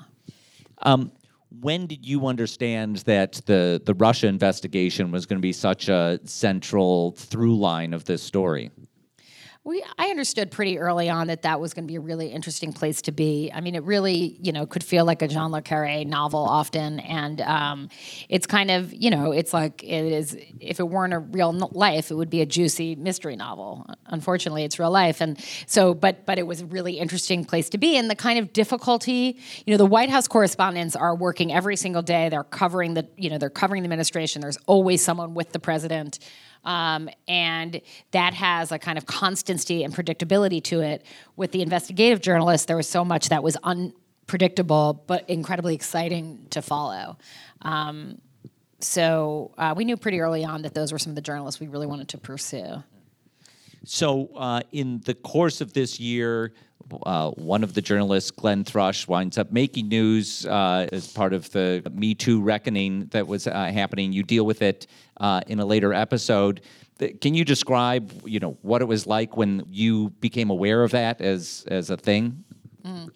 Um, 0.82 1.12
when 1.60 1.86
did 1.86 2.06
you 2.06 2.26
understand 2.26 2.98
that 2.98 3.40
the, 3.46 3.80
the 3.84 3.94
russia 3.94 4.26
investigation 4.26 5.10
was 5.10 5.26
going 5.26 5.38
to 5.38 5.42
be 5.42 5.52
such 5.52 5.88
a 5.88 6.20
central 6.24 7.12
through 7.12 7.58
line 7.58 7.94
of 7.94 8.04
this 8.04 8.22
story 8.22 8.70
we, 9.64 9.84
I 9.98 10.06
understood 10.06 10.50
pretty 10.50 10.78
early 10.78 11.10
on 11.10 11.26
that 11.26 11.42
that 11.42 11.60
was 11.60 11.74
going 11.74 11.84
to 11.84 11.88
be 11.88 11.96
a 11.96 12.00
really 12.00 12.28
interesting 12.28 12.72
place 12.72 13.02
to 13.02 13.12
be. 13.12 13.50
I 13.52 13.60
mean, 13.60 13.74
it 13.74 13.82
really, 13.82 14.38
you 14.40 14.50
know, 14.50 14.64
could 14.64 14.82
feel 14.82 15.04
like 15.04 15.20
a 15.20 15.28
John 15.28 15.52
le 15.52 15.60
Carre 15.60 16.04
novel 16.04 16.40
often, 16.40 17.00
and 17.00 17.40
um, 17.42 17.90
it's 18.28 18.46
kind 18.46 18.70
of, 18.70 18.94
you 18.94 19.10
know, 19.10 19.32
it's 19.32 19.52
like 19.52 19.82
it 19.82 20.04
is. 20.06 20.36
If 20.60 20.80
it 20.80 20.84
weren't 20.84 21.12
a 21.12 21.18
real 21.18 21.52
life, 21.72 22.10
it 22.10 22.14
would 22.14 22.30
be 22.30 22.40
a 22.40 22.46
juicy 22.46 22.94
mystery 22.96 23.36
novel. 23.36 23.86
Unfortunately, 24.06 24.64
it's 24.64 24.78
real 24.78 24.90
life, 24.90 25.20
and 25.20 25.38
so, 25.66 25.92
but 25.92 26.24
but 26.24 26.38
it 26.38 26.46
was 26.46 26.62
a 26.62 26.66
really 26.66 26.98
interesting 26.98 27.44
place 27.44 27.68
to 27.70 27.78
be, 27.78 27.96
and 27.96 28.10
the 28.10 28.16
kind 28.16 28.38
of 28.38 28.52
difficulty, 28.52 29.38
you 29.66 29.74
know, 29.74 29.78
the 29.78 29.86
White 29.86 30.08
House 30.08 30.28
correspondents 30.28 30.96
are 30.96 31.14
working 31.14 31.52
every 31.52 31.76
single 31.76 32.02
day. 32.02 32.30
They're 32.30 32.44
covering 32.44 32.94
the, 32.94 33.06
you 33.16 33.28
know, 33.28 33.36
they're 33.36 33.50
covering 33.50 33.82
the 33.82 33.86
administration. 33.86 34.40
There's 34.40 34.58
always 34.66 35.04
someone 35.04 35.34
with 35.34 35.52
the 35.52 35.58
president. 35.58 36.20
Um, 36.68 37.08
and 37.26 37.80
that 38.10 38.34
has 38.34 38.72
a 38.72 38.78
kind 38.78 38.98
of 38.98 39.06
constancy 39.06 39.84
and 39.84 39.94
predictability 39.94 40.62
to 40.64 40.80
it. 40.80 41.02
With 41.34 41.52
the 41.52 41.62
investigative 41.62 42.20
journalists, 42.20 42.66
there 42.66 42.76
was 42.76 42.86
so 42.86 43.06
much 43.06 43.30
that 43.30 43.42
was 43.42 43.56
unpredictable 43.64 45.02
but 45.06 45.28
incredibly 45.30 45.74
exciting 45.74 46.46
to 46.50 46.60
follow. 46.60 47.16
Um, 47.62 48.20
so 48.80 49.52
uh, 49.56 49.72
we 49.74 49.86
knew 49.86 49.96
pretty 49.96 50.20
early 50.20 50.44
on 50.44 50.60
that 50.60 50.74
those 50.74 50.92
were 50.92 50.98
some 50.98 51.10
of 51.10 51.16
the 51.16 51.22
journalists 51.22 51.58
we 51.58 51.68
really 51.68 51.86
wanted 51.86 52.08
to 52.08 52.18
pursue. 52.18 52.84
So, 53.84 54.28
uh, 54.36 54.60
in 54.70 55.00
the 55.06 55.14
course 55.14 55.62
of 55.62 55.72
this 55.72 55.98
year, 55.98 56.52
uh, 57.04 57.30
one 57.32 57.62
of 57.62 57.74
the 57.74 57.82
journalists, 57.82 58.30
Glenn 58.30 58.64
Thrush, 58.64 59.06
winds 59.06 59.38
up 59.38 59.52
making 59.52 59.88
news 59.88 60.46
uh, 60.46 60.86
as 60.92 61.12
part 61.12 61.32
of 61.32 61.50
the 61.52 61.90
Me 61.94 62.14
Too 62.14 62.40
reckoning 62.40 63.06
that 63.06 63.26
was 63.26 63.46
uh, 63.46 63.52
happening. 63.66 64.12
You 64.12 64.22
deal 64.22 64.44
with 64.44 64.62
it 64.62 64.86
uh, 65.18 65.40
in 65.46 65.60
a 65.60 65.66
later 65.66 65.92
episode. 65.92 66.60
Can 67.20 67.34
you 67.34 67.44
describe, 67.44 68.12
you 68.24 68.40
know, 68.40 68.58
what 68.62 68.82
it 68.82 68.86
was 68.86 69.06
like 69.06 69.36
when 69.36 69.64
you 69.68 70.10
became 70.20 70.50
aware 70.50 70.82
of 70.82 70.90
that 70.90 71.20
as 71.20 71.64
as 71.68 71.90
a 71.90 71.96
thing? 71.96 72.44
Mm. 72.84 73.10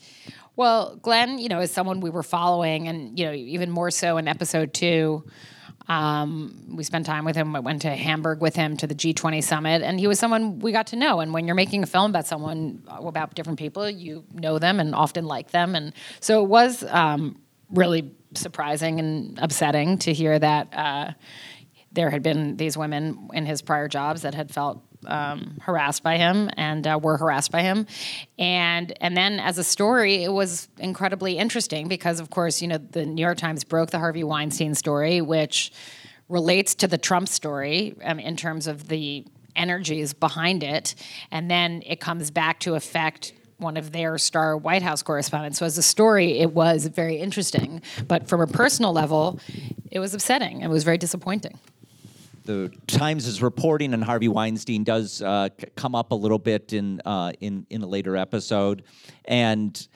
Well, 0.55 0.97
Glenn, 0.97 1.39
you 1.39 1.49
know, 1.49 1.61
is 1.61 1.71
someone 1.71 2.01
we 2.01 2.11
were 2.11 2.23
following, 2.23 2.87
and 2.87 3.19
you 3.19 3.25
know, 3.25 3.33
even 3.33 3.71
more 3.71 3.91
so 3.91 4.19
in 4.19 4.29
episode 4.29 4.75
two. 4.75 5.25
Um, 5.89 6.75
we 6.75 6.85
spent 6.85 7.07
time 7.07 7.25
with 7.25 7.37
him. 7.37 7.55
I 7.57 7.61
went 7.61 7.83
to 7.83 7.91
Hamburg 7.91 8.41
with 8.41 8.55
him 8.55 8.77
to 8.79 8.87
the 8.87 8.95
G20 8.95 9.43
summit, 9.43 9.83
and 9.83 9.99
he 9.99 10.07
was 10.07 10.19
someone 10.19 10.59
we 10.59 10.73
got 10.73 10.89
to 10.89 10.97
know. 10.97 11.21
And 11.21 11.33
when 11.33 11.47
you're 11.47 11.55
making 11.55 11.83
a 11.83 11.87
film 11.87 12.11
about 12.11 12.27
someone, 12.27 12.83
about 12.89 13.35
different 13.35 13.59
people, 13.59 13.89
you 13.89 14.25
know 14.33 14.59
them 14.59 14.81
and 14.81 14.95
often 14.95 15.27
like 15.27 15.51
them. 15.51 15.75
And 15.75 15.93
so 16.21 16.43
it 16.43 16.49
was 16.49 16.85
um, 16.85 17.41
really 17.71 18.13
surprising 18.35 18.99
and 18.99 19.39
upsetting 19.41 19.99
to 19.99 20.13
hear 20.13 20.39
that 20.39 20.69
uh, 20.73 21.13
there 21.93 22.11
had 22.11 22.23
been 22.23 22.57
these 22.57 22.77
women 22.77 23.29
in 23.35 23.47
his 23.47 23.63
prior 23.63 23.89
jobs 23.89 24.23
that 24.23 24.35
had 24.35 24.51
felt 24.51 24.83
um, 25.07 25.59
harassed 25.61 26.03
by 26.03 26.17
him 26.17 26.51
and 26.57 26.87
uh, 26.87 26.99
were 27.03 27.17
harassed 27.17 27.51
by 27.51 27.63
him, 27.63 27.87
and 28.39 28.93
and 29.01 29.17
then 29.17 29.41
as 29.41 29.59
a 29.59 29.65
story, 29.65 30.23
it 30.23 30.33
was 30.33 30.69
incredibly 30.79 31.39
interesting 31.39 31.89
because, 31.89 32.21
of 32.21 32.31
course, 32.31 32.63
you 32.63 32.69
know 32.69 32.79
the 32.79 33.07
New 33.07 33.23
York 33.23 33.39
Times 33.39 33.65
broke 33.65 33.91
the 33.91 33.99
Harvey 33.99 34.25
Weinstein 34.25 34.75
story, 34.75 35.21
which 35.21 35.73
relates 36.29 36.75
to 36.77 36.89
the 36.89 36.99
Trump 36.99 37.29
story 37.29 37.95
um, 38.05 38.19
in 38.19 38.37
terms 38.37 38.67
of 38.67 38.89
the 38.89 39.25
energies 39.55 40.15
behind 40.15 40.63
it, 40.63 40.95
and 41.31 41.51
then 41.51 41.83
it 41.87 42.01
comes 42.01 42.31
back 42.31 42.61
to 42.61 42.75
affect 42.75 43.35
one 43.59 43.77
of 43.77 43.93
their 43.93 44.19
star 44.19 44.57
White 44.57 44.83
House 44.83 45.03
correspondents. 45.03 45.59
So 45.59 45.67
as 45.67 45.79
a 45.79 45.83
story, 45.83 46.39
it 46.39 46.53
was 46.53 46.87
very 46.87 47.17
interesting, 47.17 47.81
but 48.09 48.29
from 48.29 48.41
a 48.41 48.47
personal 48.47 48.93
level, 48.93 49.39
it 49.91 50.01
was 50.01 50.15
upsetting. 50.15 50.63
It 50.63 50.69
was 50.69 50.85
very 50.85 50.99
disappointing 50.99 51.59
the 52.45 52.73
Times' 52.87 53.27
is 53.27 53.43
reporting 53.43 53.95
and 53.95 54.03
Harvey 54.03 54.29
Weinstein 54.29 54.85
does 54.85 55.23
uh, 55.23 55.49
c- 55.61 55.67
come 55.77 55.95
up 55.95 56.13
a 56.13 56.15
little 56.15 56.39
bit 56.39 56.73
in 56.73 57.01
uh, 57.05 57.33
in 57.41 57.67
in 57.71 57.83
a 57.83 57.87
later 57.87 58.17
episode, 58.17 58.83
and 59.25 59.89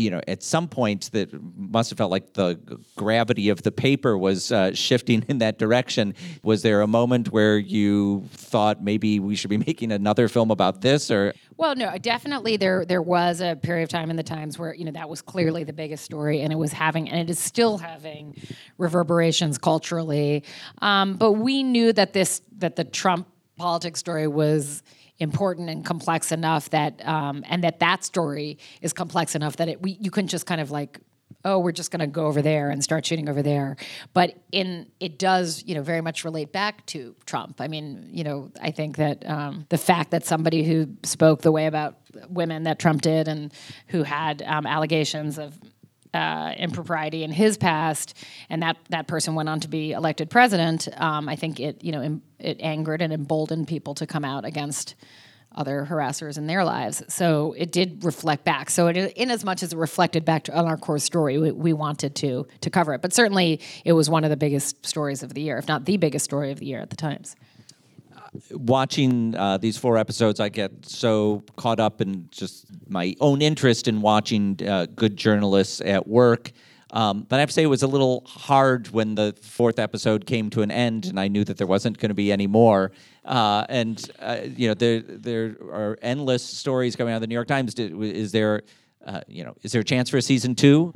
you 0.00 0.10
know, 0.10 0.20
at 0.26 0.42
some 0.42 0.66
point 0.66 1.10
that 1.12 1.28
must 1.56 1.90
have 1.90 1.98
felt 1.98 2.10
like 2.10 2.32
the 2.32 2.58
gravity 2.96 3.50
of 3.50 3.62
the 3.62 3.70
paper 3.70 4.16
was 4.16 4.50
uh, 4.50 4.72
shifting 4.74 5.24
in 5.28 5.38
that 5.38 5.58
direction. 5.58 6.14
Was 6.42 6.62
there 6.62 6.80
a 6.80 6.86
moment 6.86 7.30
where 7.30 7.58
you 7.58 8.24
thought 8.32 8.82
maybe 8.82 9.20
we 9.20 9.36
should 9.36 9.50
be 9.50 9.58
making 9.58 9.92
another 9.92 10.28
film 10.28 10.50
about 10.50 10.80
this, 10.80 11.10
or? 11.10 11.34
Well, 11.56 11.76
no, 11.76 11.96
definitely 11.98 12.56
there 12.56 12.84
there 12.84 13.02
was 13.02 13.40
a 13.40 13.56
period 13.56 13.82
of 13.84 13.88
time 13.90 14.10
in 14.10 14.16
the 14.16 14.22
Times 14.22 14.58
where 14.58 14.74
you 14.74 14.84
know 14.84 14.92
that 14.92 15.08
was 15.08 15.20
clearly 15.20 15.64
the 15.64 15.72
biggest 15.72 16.04
story, 16.04 16.40
and 16.40 16.52
it 16.52 16.56
was 16.56 16.72
having, 16.72 17.08
and 17.10 17.20
it 17.20 17.30
is 17.30 17.38
still 17.38 17.78
having 17.78 18.36
reverberations 18.78 19.58
culturally. 19.58 20.44
Um, 20.80 21.16
but 21.16 21.32
we 21.32 21.62
knew 21.62 21.92
that 21.92 22.12
this 22.12 22.40
that 22.58 22.76
the 22.76 22.84
Trump 22.84 23.28
politics 23.56 24.00
story 24.00 24.26
was 24.26 24.82
important 25.20 25.68
and 25.68 25.84
complex 25.84 26.32
enough 26.32 26.70
that 26.70 27.06
um, 27.06 27.44
and 27.48 27.62
that 27.62 27.78
that 27.80 28.04
story 28.04 28.58
is 28.80 28.92
complex 28.92 29.34
enough 29.34 29.56
that 29.56 29.68
it 29.68 29.80
we, 29.82 29.92
you 30.00 30.10
couldn't 30.10 30.28
just 30.28 30.46
kind 30.46 30.60
of 30.60 30.70
like 30.70 30.98
oh 31.44 31.58
we're 31.58 31.72
just 31.72 31.90
going 31.90 32.00
to 32.00 32.06
go 32.06 32.26
over 32.26 32.42
there 32.42 32.70
and 32.70 32.82
start 32.82 33.06
shooting 33.06 33.28
over 33.28 33.42
there. 33.42 33.76
But 34.12 34.36
in 34.50 34.90
it 34.98 35.18
does 35.18 35.62
you 35.66 35.74
know 35.74 35.82
very 35.82 36.00
much 36.00 36.24
relate 36.24 36.52
back 36.52 36.84
to 36.86 37.14
trump. 37.26 37.60
I 37.60 37.68
mean 37.68 38.08
you 38.10 38.24
know 38.24 38.50
i 38.60 38.70
think 38.70 38.96
that 38.96 39.28
um, 39.28 39.66
the 39.68 39.78
fact 39.78 40.10
that 40.10 40.24
somebody 40.24 40.64
who 40.64 40.88
spoke 41.04 41.42
the 41.42 41.52
way 41.52 41.66
about 41.66 41.96
women 42.28 42.64
that 42.64 42.78
trump 42.78 43.02
did 43.02 43.28
and 43.28 43.52
who 43.88 44.02
had 44.02 44.42
um, 44.42 44.66
allegations 44.66 45.38
of 45.38 45.58
uh, 46.14 46.54
impropriety 46.56 47.22
in 47.22 47.30
his 47.30 47.56
past, 47.56 48.16
and 48.48 48.62
that 48.62 48.76
that 48.88 49.06
person 49.06 49.34
went 49.34 49.48
on 49.48 49.60
to 49.60 49.68
be 49.68 49.92
elected 49.92 50.30
president. 50.30 50.88
Um, 50.96 51.28
I 51.28 51.36
think 51.36 51.60
it 51.60 51.82
you 51.84 51.92
know 51.92 52.02
Im- 52.02 52.22
it 52.38 52.60
angered 52.60 53.02
and 53.02 53.12
emboldened 53.12 53.68
people 53.68 53.94
to 53.94 54.06
come 54.06 54.24
out 54.24 54.44
against 54.44 54.94
other 55.54 55.86
harassers 55.88 56.38
in 56.38 56.46
their 56.46 56.64
lives. 56.64 57.02
So 57.08 57.54
it 57.58 57.72
did 57.72 58.04
reflect 58.04 58.44
back. 58.44 58.70
So 58.70 58.86
it, 58.86 58.96
in 58.96 59.32
as 59.32 59.44
much 59.44 59.64
as 59.64 59.72
it 59.72 59.78
reflected 59.78 60.24
back 60.24 60.44
to, 60.44 60.56
on 60.56 60.66
our 60.66 60.76
core 60.76 61.00
story, 61.00 61.38
we, 61.38 61.50
we, 61.50 61.72
wanted 61.72 62.14
to 62.16 62.46
to 62.60 62.70
cover 62.70 62.94
it. 62.94 63.02
But 63.02 63.12
certainly, 63.12 63.60
it 63.84 63.92
was 63.92 64.08
one 64.08 64.22
of 64.24 64.30
the 64.30 64.36
biggest 64.36 64.86
stories 64.86 65.22
of 65.22 65.34
the 65.34 65.40
year, 65.40 65.58
if 65.58 65.66
not 65.66 65.86
the 65.86 65.96
biggest 65.96 66.24
story 66.24 66.52
of 66.52 66.60
the 66.60 66.66
year 66.66 66.80
at 66.80 66.90
the 66.90 66.96
Times 66.96 67.34
watching 68.50 69.34
uh, 69.36 69.58
these 69.58 69.76
four 69.76 69.98
episodes, 69.98 70.40
I 70.40 70.48
get 70.48 70.86
so 70.86 71.42
caught 71.56 71.80
up 71.80 72.00
in 72.00 72.28
just 72.30 72.66
my 72.88 73.14
own 73.20 73.42
interest 73.42 73.88
in 73.88 74.00
watching 74.00 74.58
uh, 74.66 74.86
good 74.94 75.16
journalists 75.16 75.80
at 75.80 76.06
work. 76.06 76.52
Um, 76.92 77.24
but 77.28 77.36
I 77.36 77.40
have 77.40 77.50
to 77.50 77.52
say, 77.52 77.62
it 77.62 77.66
was 77.66 77.82
a 77.82 77.86
little 77.86 78.24
hard 78.26 78.88
when 78.88 79.14
the 79.14 79.36
fourth 79.40 79.78
episode 79.78 80.26
came 80.26 80.50
to 80.50 80.62
an 80.62 80.70
end, 80.70 81.06
and 81.06 81.20
I 81.20 81.28
knew 81.28 81.44
that 81.44 81.56
there 81.56 81.66
wasn't 81.66 81.98
going 81.98 82.08
to 82.08 82.14
be 82.14 82.32
any 82.32 82.48
more. 82.48 82.90
Uh, 83.24 83.64
and 83.68 84.10
uh, 84.18 84.38
you 84.56 84.68
know, 84.68 84.74
there 84.74 85.00
there 85.00 85.56
are 85.70 85.98
endless 86.02 86.42
stories 86.42 86.96
coming 86.96 87.12
out 87.12 87.18
of 87.18 87.20
the 87.20 87.28
New 87.28 87.34
York 87.34 87.46
Times. 87.46 87.74
Is 87.74 88.32
there, 88.32 88.62
uh, 89.06 89.20
you 89.28 89.44
know, 89.44 89.54
is 89.62 89.72
there 89.72 89.82
a 89.82 89.84
chance 89.84 90.10
for 90.10 90.16
a 90.16 90.22
season 90.22 90.54
two? 90.54 90.92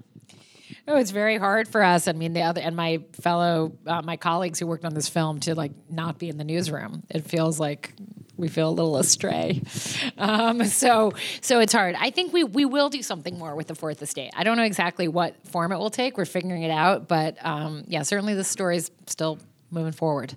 Oh, 0.87 0.97
it's 0.99 1.13
very 1.13 1.39
hard 1.39 1.67
for 1.67 1.83
us. 1.83 2.09
I 2.09 2.13
mean, 2.13 2.35
the 2.35 2.43
other 2.43 2.61
and 2.61 2.77
my 2.77 3.01
fellow, 3.13 3.73
uh, 3.87 4.03
my 4.03 4.17
colleagues 4.17 4.59
who 4.59 4.67
worked 4.67 4.85
on 4.85 4.93
this 4.93 5.09
film 5.09 5.41
to 5.41 5.55
like 5.55 5.73
not 5.89 6.19
be 6.19 6.29
in 6.29 6.37
the 6.37 6.45
newsroom. 6.45 7.05
It 7.09 7.25
feels 7.25 7.59
like 7.59 7.95
we 8.37 8.49
feel 8.49 8.69
a 8.69 8.71
little 8.71 8.97
astray. 8.97 9.63
Um, 10.17 10.65
so, 10.65 11.13
so 11.41 11.61
it's 11.61 11.73
hard. 11.73 11.97
I 11.99 12.11
think 12.11 12.33
we 12.33 12.45
we 12.45 12.65
will 12.65 12.89
do 12.89 13.03
something 13.03 13.39
more 13.39 13.57
with 13.57 13.67
the 13.67 13.75
Fourth 13.75 14.01
Estate. 14.01 14.31
I 14.37 14.45
don't 14.45 14.57
know 14.57 14.63
exactly 14.63 15.09
what 15.09 15.35
form 15.47 15.73
it 15.73 15.77
will 15.77 15.91
take. 15.91 16.17
We're 16.17 16.25
figuring 16.25 16.63
it 16.63 16.71
out, 16.71 17.09
but 17.09 17.37
um, 17.45 17.85
yeah, 17.89 18.03
certainly 18.03 18.35
the 18.35 18.45
story 18.45 18.77
is 18.77 18.91
still 19.07 19.39
moving 19.71 19.93
forward. 19.93 20.37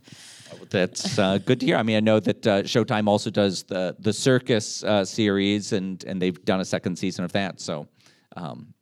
That's 0.69 1.19
uh, 1.19 1.37
good 1.37 1.59
to 1.59 1.65
hear. 1.65 1.77
I 1.77 1.83
mean, 1.83 1.97
I 1.97 1.99
know 1.99 2.19
that 2.19 2.47
uh, 2.47 2.63
Showtime 2.63 3.07
also 3.07 3.29
does 3.29 3.63
the 3.63 3.95
the 3.99 4.13
circus 4.13 4.83
uh, 4.83 5.05
series, 5.05 5.73
and 5.73 6.03
and 6.05 6.21
they've 6.21 6.43
done 6.43 6.59
a 6.59 6.65
second 6.65 6.97
season 6.97 7.23
of 7.23 7.31
that. 7.33 7.61
So 7.61 7.87
um, 8.35 8.73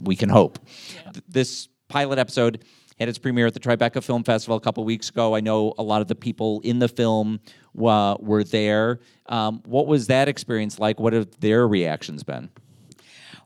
we 0.00 0.16
can 0.16 0.28
hope. 0.28 0.58
Yeah. 0.94 1.12
This 1.28 1.68
pilot 1.88 2.18
episode 2.18 2.64
had 2.98 3.08
its 3.08 3.18
premiere 3.18 3.46
at 3.46 3.54
the 3.54 3.60
Tribeca 3.60 4.02
Film 4.02 4.22
Festival 4.22 4.56
a 4.56 4.60
couple 4.60 4.84
weeks 4.84 5.08
ago. 5.08 5.34
I 5.34 5.40
know 5.40 5.74
a 5.78 5.82
lot 5.82 6.02
of 6.02 6.08
the 6.08 6.14
people 6.14 6.60
in 6.62 6.78
the 6.78 6.88
film 6.88 7.40
uh, 7.82 8.16
were 8.20 8.44
there. 8.44 9.00
Um, 9.26 9.62
what 9.64 9.86
was 9.86 10.06
that 10.06 10.28
experience 10.28 10.78
like? 10.78 11.00
What 11.00 11.12
have 11.12 11.28
their 11.40 11.66
reactions 11.66 12.22
been? 12.22 12.50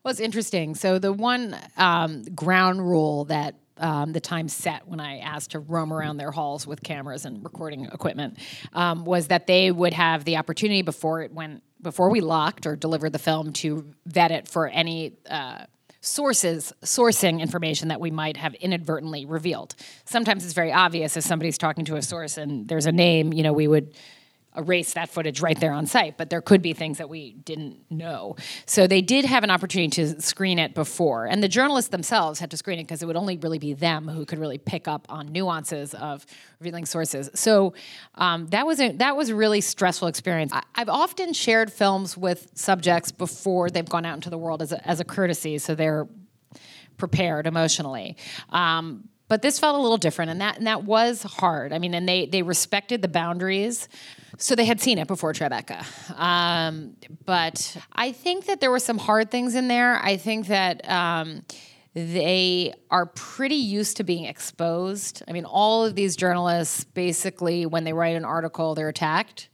Well, 0.02 0.10
it's 0.10 0.20
interesting. 0.20 0.74
So 0.74 0.98
the 0.98 1.12
one 1.12 1.56
um, 1.76 2.22
ground 2.22 2.80
rule 2.80 3.24
that 3.24 3.56
um, 3.78 4.12
the 4.12 4.20
time 4.20 4.48
set 4.48 4.86
when 4.86 5.00
I 5.00 5.18
asked 5.18 5.50
to 5.50 5.58
roam 5.58 5.92
around 5.92 6.16
their 6.16 6.30
halls 6.30 6.66
with 6.66 6.82
cameras 6.82 7.24
and 7.24 7.42
recording 7.42 7.84
equipment 7.86 8.38
um, 8.72 9.04
was 9.04 9.28
that 9.28 9.46
they 9.46 9.70
would 9.70 9.92
have 9.92 10.24
the 10.24 10.36
opportunity 10.36 10.82
before 10.82 11.22
it 11.22 11.32
went 11.32 11.62
before 11.82 12.10
we 12.10 12.20
locked 12.20 12.66
or 12.66 12.74
delivered 12.74 13.12
the 13.12 13.18
film 13.18 13.52
to 13.52 13.92
vet 14.06 14.30
it 14.30 14.48
for 14.48 14.66
any 14.68 15.12
uh, 15.28 15.64
sources 16.06 16.72
sourcing 16.82 17.40
information 17.40 17.88
that 17.88 18.00
we 18.00 18.10
might 18.10 18.36
have 18.36 18.54
inadvertently 18.54 19.24
revealed. 19.24 19.74
Sometimes 20.04 20.44
it's 20.44 20.54
very 20.54 20.72
obvious 20.72 21.16
if 21.16 21.24
somebody's 21.24 21.58
talking 21.58 21.84
to 21.86 21.96
a 21.96 22.02
source 22.02 22.38
and 22.38 22.68
there's 22.68 22.86
a 22.86 22.92
name, 22.92 23.32
you 23.32 23.42
know, 23.42 23.52
we 23.52 23.66
would 23.66 23.94
erase 24.56 24.94
that 24.94 25.10
footage 25.10 25.40
right 25.40 25.58
there 25.58 25.72
on 25.72 25.86
site, 25.86 26.16
but 26.16 26.30
there 26.30 26.40
could 26.40 26.62
be 26.62 26.72
things 26.72 26.98
that 26.98 27.08
we 27.08 27.32
didn't 27.32 27.78
know. 27.90 28.36
So 28.66 28.86
they 28.86 29.02
did 29.02 29.24
have 29.24 29.44
an 29.44 29.50
opportunity 29.50 29.90
to 30.02 30.20
screen 30.20 30.58
it 30.58 30.74
before, 30.74 31.26
and 31.26 31.42
the 31.42 31.48
journalists 31.48 31.90
themselves 31.90 32.40
had 32.40 32.50
to 32.50 32.56
screen 32.56 32.78
it 32.78 32.84
because 32.84 33.02
it 33.02 33.06
would 33.06 33.16
only 33.16 33.36
really 33.36 33.58
be 33.58 33.74
them 33.74 34.08
who 34.08 34.24
could 34.24 34.38
really 34.38 34.58
pick 34.58 34.88
up 34.88 35.06
on 35.08 35.32
nuances 35.32 35.94
of 35.94 36.26
revealing 36.60 36.86
sources. 36.86 37.30
So 37.34 37.74
um, 38.14 38.46
that 38.48 38.66
was 38.66 38.80
a 38.80 38.92
that 38.92 39.16
was 39.16 39.28
a 39.28 39.34
really 39.34 39.60
stressful 39.60 40.08
experience. 40.08 40.52
I, 40.52 40.62
have 40.74 40.88
often 40.88 41.32
shared 41.32 41.72
films 41.72 42.16
with 42.16 42.48
subjects 42.54 43.12
before 43.12 43.70
they've 43.70 43.88
gone 43.88 44.04
out 44.04 44.14
into 44.14 44.30
the 44.30 44.38
world 44.38 44.62
as 44.62 44.72
a, 44.72 44.86
as 44.86 45.00
a 45.00 45.04
courtesy, 45.04 45.58
so 45.58 45.74
they're 45.74 46.06
prepared 46.96 47.46
emotionally. 47.46 48.16
Um, 48.50 49.08
but 49.28 49.42
this 49.42 49.58
felt 49.58 49.76
a 49.76 49.80
little 49.80 49.98
different, 49.98 50.30
and 50.30 50.40
that 50.40 50.58
and 50.58 50.66
that 50.66 50.84
was 50.84 51.22
hard. 51.22 51.72
I 51.72 51.78
mean, 51.78 51.94
and 51.94 52.08
they 52.08 52.26
they 52.26 52.42
respected 52.42 53.02
the 53.02 53.08
boundaries 53.08 53.88
so 54.38 54.54
they 54.54 54.64
had 54.64 54.80
seen 54.80 54.98
it 54.98 55.06
before 55.08 55.32
Tribeca. 55.32 55.84
Um, 56.18 56.96
but 57.24 57.76
I 57.92 58.12
think 58.12 58.46
that 58.46 58.60
there 58.60 58.70
were 58.70 58.78
some 58.78 58.98
hard 58.98 59.30
things 59.30 59.54
in 59.54 59.68
there. 59.68 59.98
I 60.02 60.16
think 60.16 60.48
that 60.48 60.88
um, 60.88 61.42
they 61.94 62.74
are 62.90 63.06
pretty 63.06 63.56
used 63.56 63.96
to 63.98 64.04
being 64.04 64.24
exposed. 64.24 65.22
I 65.26 65.32
mean, 65.32 65.46
all 65.46 65.84
of 65.84 65.94
these 65.94 66.16
journalists 66.16 66.84
basically, 66.84 67.66
when 67.66 67.84
they 67.84 67.92
write 67.92 68.16
an 68.16 68.24
article, 68.24 68.74
they're 68.74 68.90
attacked. 68.90 69.48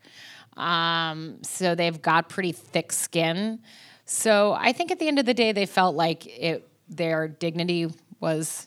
Um, 0.57 1.39
so 1.43 1.75
they've 1.75 2.01
got 2.01 2.29
pretty 2.29 2.53
thick 2.53 2.93
skin. 2.93 3.61
So 4.05 4.53
I 4.53 4.73
think 4.73 4.91
at 4.91 4.99
the 4.99 5.09
end 5.09 5.19
of 5.19 5.27
the 5.27 5.35
day, 5.35 5.53
they 5.53 5.67
felt 5.67 5.95
like 5.95 6.27
it, 6.27 6.69
their 6.89 7.29
dignity 7.29 7.89
was 8.21 8.67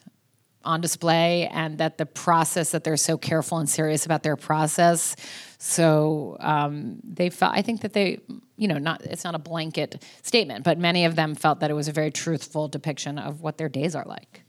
on 0.65 0.81
display 0.81 1.47
and 1.47 1.77
that 1.77 1.97
the 1.97 2.05
process 2.05 2.71
that 2.71 2.83
they're 2.83 2.97
so 2.97 3.17
careful 3.17 3.57
and 3.59 3.69
serious 3.69 4.05
about 4.05 4.23
their 4.23 4.35
process. 4.35 5.15
So 5.57 6.37
um, 6.39 6.99
they 7.03 7.29
felt 7.29 7.53
i 7.53 7.61
think 7.61 7.81
that 7.81 7.93
they 7.93 8.19
you 8.57 8.67
know 8.67 8.77
not 8.77 9.01
it's 9.03 9.23
not 9.23 9.35
a 9.35 9.39
blanket 9.39 10.03
statement 10.21 10.63
but 10.63 10.77
many 10.77 11.05
of 11.05 11.15
them 11.15 11.35
felt 11.35 11.59
that 11.61 11.71
it 11.71 11.73
was 11.73 11.87
a 11.87 11.91
very 11.91 12.11
truthful 12.11 12.67
depiction 12.67 13.17
of 13.17 13.41
what 13.41 13.57
their 13.57 13.69
days 13.69 13.95
are 13.95 14.05
like. 14.05 14.45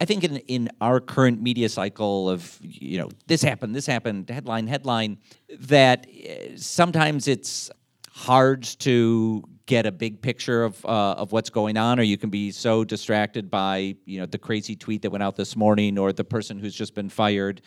I 0.00 0.04
think 0.04 0.24
in 0.24 0.36
in 0.48 0.70
our 0.80 1.00
current 1.00 1.40
media 1.42 1.68
cycle 1.68 2.28
of 2.28 2.58
you 2.62 2.98
know 2.98 3.08
this 3.26 3.42
happened, 3.42 3.74
this 3.74 3.86
happened, 3.86 4.28
headline, 4.28 4.66
headline, 4.66 5.18
that 5.60 6.06
eh, 6.12 6.50
sometimes 6.56 7.26
it's 7.26 7.70
hard 8.10 8.62
to 8.80 9.44
get 9.66 9.84
a 9.84 9.92
big 9.92 10.22
picture 10.22 10.64
of 10.64 10.84
uh, 10.84 11.12
of 11.12 11.32
what's 11.32 11.50
going 11.50 11.76
on, 11.76 12.00
or 12.00 12.02
you 12.02 12.16
can 12.16 12.30
be 12.30 12.50
so 12.50 12.84
distracted 12.84 13.50
by 13.50 13.96
you 14.04 14.20
know 14.20 14.26
the 14.26 14.38
crazy 14.38 14.76
tweet 14.76 15.02
that 15.02 15.10
went 15.10 15.22
out 15.22 15.36
this 15.36 15.56
morning, 15.56 15.98
or 15.98 16.12
the 16.12 16.24
person 16.24 16.58
who's 16.58 16.74
just 16.74 16.94
been 16.94 17.08
fired, 17.08 17.60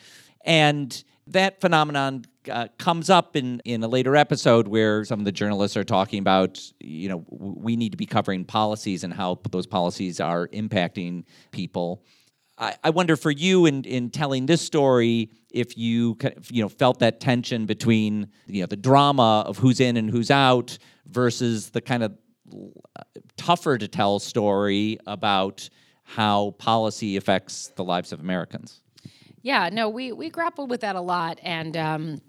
and 0.45 1.03
that 1.27 1.61
phenomenon 1.61 2.25
uh, 2.49 2.67
comes 2.77 3.09
up 3.09 3.35
in 3.35 3.61
in 3.65 3.83
a 3.83 3.87
later 3.87 4.15
episode 4.15 4.67
where 4.67 5.05
some 5.05 5.19
of 5.19 5.25
the 5.25 5.31
journalists 5.31 5.77
are 5.77 5.83
talking 5.83 6.19
about 6.19 6.59
you 6.79 7.09
know 7.09 7.23
we 7.29 7.75
need 7.75 7.91
to 7.91 7.97
be 7.97 8.05
covering 8.05 8.45
policies 8.45 9.03
and 9.03 9.13
how 9.13 9.39
those 9.51 9.67
policies 9.67 10.19
are 10.19 10.47
impacting 10.49 11.23
people. 11.51 12.03
I, 12.57 12.75
I 12.83 12.89
wonder 12.89 13.15
for 13.15 13.31
you 13.31 13.65
in 13.65 13.83
in 13.83 14.09
telling 14.09 14.45
this 14.45 14.61
story 14.61 15.29
if 15.51 15.77
you 15.77 16.17
you 16.49 16.61
know 16.61 16.69
felt 16.69 16.99
that 16.99 17.19
tension 17.19 17.65
between 17.65 18.29
you 18.47 18.61
know 18.61 18.67
the 18.67 18.77
drama 18.77 19.43
of 19.45 19.57
who's 19.57 19.79
in 19.79 19.97
and 19.97 20.09
who's 20.09 20.31
out 20.31 20.77
versus 21.11 21.69
the 21.69 21.81
kind 21.81 22.03
of 22.03 22.17
tougher 23.37 23.77
to 23.77 23.87
tell 23.87 24.19
story 24.19 24.97
about 25.07 25.69
how 26.03 26.51
policy 26.57 27.17
affects 27.17 27.67
the 27.75 27.83
lives 27.83 28.11
of 28.11 28.19
Americans. 28.19 28.81
Yeah, 29.41 29.69
no, 29.71 29.87
we 29.89 30.11
we 30.11 30.29
grappled 30.29 30.69
with 30.69 30.81
that 30.81 30.95
a 30.95 31.01
lot, 31.01 31.39
and 31.43 31.77
um, 31.77 32.21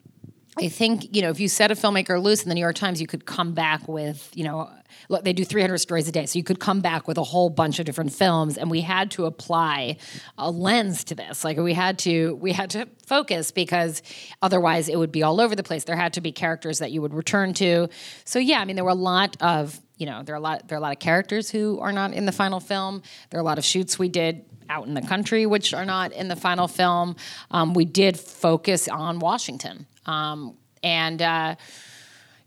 I 0.59 0.69
think 0.69 1.15
you 1.15 1.23
know 1.23 1.31
if 1.31 1.41
you 1.41 1.49
set 1.49 1.71
a 1.71 1.75
filmmaker 1.75 2.21
loose 2.23 2.43
in 2.43 2.49
the 2.49 2.55
New 2.55 2.61
York 2.61 2.77
Times, 2.77 3.01
you 3.01 3.07
could 3.07 3.25
come 3.25 3.53
back 3.53 3.87
with 3.89 4.31
you 4.35 4.45
know 4.45 4.71
look, 5.09 5.25
they 5.25 5.33
do 5.33 5.45
300 5.45 5.79
stories 5.79 6.09
a 6.09 6.13
day, 6.13 6.27
so 6.27 6.39
you 6.39 6.45
could 6.45 6.61
come 6.61 6.81
back 6.81 7.09
with 7.09 7.19
a 7.19 7.23
whole 7.23 7.51
bunch 7.51 7.79
of 7.79 7.87
different 7.87 8.13
films, 8.13 8.57
and 8.57 8.71
we 8.71 8.81
had 8.81 9.11
to 9.13 9.27
apply 9.27 9.97
a 10.39 10.51
lens 10.51 11.05
to 11.05 11.15
this. 11.15 11.45
Like 11.45 11.59
we 11.59 11.75
had 11.75 11.99
to 12.01 12.37
we 12.37 12.53
had 12.53 12.71
to 12.71 12.89
focus 13.07 13.51
because 13.51 14.03
otherwise 14.43 14.89
it 14.89 14.99
would 14.99 15.13
be 15.13 15.23
all 15.23 15.41
over 15.41 15.55
the 15.55 15.63
place. 15.63 15.85
There 15.85 15.97
had 15.97 16.15
to 16.15 16.21
be 16.21 16.33
characters 16.33 16.79
that 16.79 16.93
you 16.93 17.03
would 17.03 17.15
return 17.15 17.55
to. 17.55 17.89
So 18.25 18.39
yeah, 18.39 18.61
I 18.61 18.65
mean 18.65 18.77
there 18.77 18.85
were 18.85 18.91
a 18.91 18.95
lot 18.95 19.37
of 19.41 19.81
you 19.99 20.07
know 20.07 20.23
there 20.23 20.35
are 20.35 20.39
a 20.39 20.43
lot 20.43 20.69
there 20.69 20.77
are 20.77 20.81
a 20.81 20.83
lot 20.83 20.93
of 20.93 21.01
characters 21.01 21.51
who 21.51 21.79
are 21.81 21.93
not 21.93 22.13
in 22.13 22.27
the 22.27 22.33
final 22.33 22.61
film. 22.61 23.03
There 23.31 23.39
are 23.39 23.43
a 23.43 23.47
lot 23.47 23.59
of 23.59 23.65
shoots 23.65 23.99
we 23.99 24.09
did 24.09 24.45
out 24.69 24.87
in 24.87 24.95
the 24.95 25.03
country 25.03 25.47
which 25.47 25.75
are 25.75 25.85
not 25.85 26.13
in 26.13 26.29
the 26.29 26.37
final 26.37 26.69
film. 26.69 27.17
Um, 27.51 27.75
we 27.75 27.85
did 27.85 28.19
focus 28.19 28.87
on 28.87 29.19
Washington, 29.19 29.87
um, 30.07 30.57
and 30.83 31.21
uh, 31.21 31.57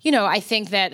you 0.01 0.11
know 0.11 0.25
I 0.25 0.39
think 0.39 0.69
that. 0.71 0.93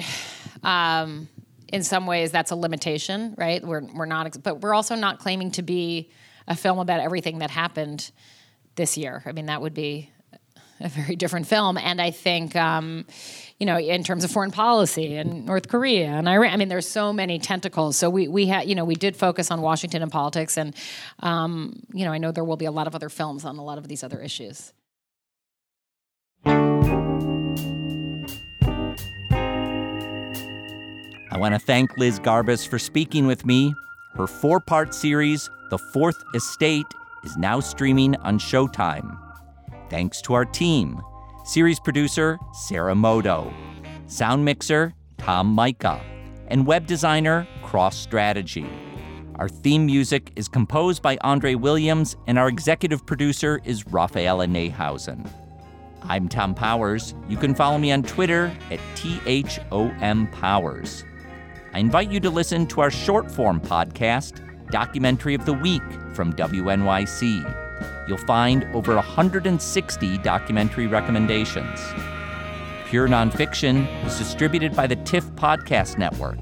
Um, 0.63 1.29
in 1.71 1.83
some 1.83 2.07
ways 2.07 2.31
that's 2.31 2.49
a 2.49 2.55
limitation, 2.55 3.35
right? 3.37 3.63
We're 3.63 3.83
we're 3.93 4.07
not, 4.07 4.41
but 4.41 4.61
we're 4.61 4.73
also 4.73 4.95
not 4.95 5.19
claiming 5.19 5.51
to 5.51 5.61
be 5.61 6.09
a 6.47 6.55
film 6.55 6.79
about 6.79 6.99
everything 6.99 7.39
that 7.39 7.51
happened 7.51 8.11
this 8.75 8.97
year. 8.97 9.21
I 9.25 9.31
mean, 9.33 9.45
that 9.45 9.61
would 9.61 9.75
be 9.75 10.09
a 10.79 10.89
very 10.89 11.15
different 11.15 11.47
film. 11.47 11.77
And 11.77 12.01
I 12.01 12.11
think, 12.11 12.55
um, 12.55 13.05
you 13.59 13.65
know, 13.65 13.77
in 13.77 14.03
terms 14.03 14.23
of 14.23 14.31
foreign 14.31 14.51
policy 14.51 15.15
and 15.15 15.45
North 15.45 15.67
Korea 15.67 16.07
and 16.07 16.27
Iran, 16.27 16.53
I 16.53 16.57
mean, 16.57 16.69
there's 16.69 16.87
so 16.87 17.11
many 17.11 17.37
tentacles. 17.39 17.97
So 17.97 18.09
we 18.09 18.27
we 18.27 18.47
had, 18.47 18.67
you 18.67 18.75
know, 18.75 18.85
we 18.85 18.95
did 18.95 19.15
focus 19.15 19.51
on 19.51 19.61
Washington 19.61 20.01
and 20.01 20.11
politics, 20.11 20.57
and 20.57 20.75
um, 21.19 21.83
you 21.93 22.05
know, 22.05 22.11
I 22.11 22.17
know 22.17 22.31
there 22.31 22.45
will 22.45 22.57
be 22.57 22.65
a 22.65 22.71
lot 22.71 22.87
of 22.87 22.95
other 22.95 23.09
films 23.09 23.45
on 23.45 23.57
a 23.57 23.63
lot 23.63 23.77
of 23.77 23.87
these 23.87 24.03
other 24.03 24.21
issues. 24.21 24.73
I 31.31 31.37
want 31.37 31.55
to 31.55 31.59
thank 31.59 31.97
Liz 31.97 32.19
Garbus 32.19 32.67
for 32.67 32.77
speaking 32.77 33.25
with 33.25 33.45
me. 33.45 33.73
Her 34.15 34.27
four 34.27 34.59
part 34.59 34.93
series, 34.93 35.49
The 35.69 35.77
Fourth 35.77 36.21
Estate, 36.35 36.87
is 37.23 37.37
now 37.37 37.59
streaming 37.59 38.15
on 38.17 38.39
Showtime. 38.39 39.17
Thanks 39.89 40.21
to 40.23 40.33
our 40.33 40.45
team 40.45 41.01
series 41.45 41.79
producer 41.79 42.37
Sarah 42.53 42.93
Moto, 42.93 43.53
sound 44.07 44.43
mixer 44.43 44.93
Tom 45.17 45.47
Micah, 45.47 46.01
and 46.47 46.65
web 46.67 46.85
designer 46.85 47.47
Cross 47.63 47.97
Strategy. 47.97 48.67
Our 49.35 49.47
theme 49.47 49.85
music 49.85 50.31
is 50.35 50.47
composed 50.47 51.01
by 51.01 51.17
Andre 51.21 51.55
Williams, 51.55 52.17
and 52.27 52.37
our 52.37 52.49
executive 52.49 53.05
producer 53.05 53.61
is 53.63 53.83
Raphaela 53.85 54.47
Neihausen. 54.47 55.31
I'm 56.03 56.27
Thom 56.27 56.53
Powers. 56.55 57.13
You 57.27 57.37
can 57.37 57.53
follow 57.53 57.77
me 57.77 57.91
on 57.91 58.01
Twitter 58.03 58.55
at 58.71 58.79
THOM 58.95 60.27
Powers. 60.31 61.03
I 61.73 61.79
invite 61.79 62.09
you 62.11 62.19
to 62.21 62.29
listen 62.29 62.65
to 62.67 62.81
our 62.81 62.91
short 62.91 63.31
form 63.31 63.61
podcast, 63.61 64.41
Documentary 64.71 65.35
of 65.35 65.45
the 65.45 65.53
Week 65.53 65.83
from 66.13 66.33
WNYC. 66.33 68.07
You'll 68.07 68.17
find 68.17 68.63
over 68.73 68.95
160 68.95 70.17
documentary 70.19 70.87
recommendations. 70.87 71.79
Pure 72.87 73.09
Nonfiction 73.09 73.85
is 74.05 74.17
distributed 74.17 74.73
by 74.75 74.87
the 74.87 74.95
TIFF 74.95 75.25
Podcast 75.33 75.99
Network. 75.99 76.39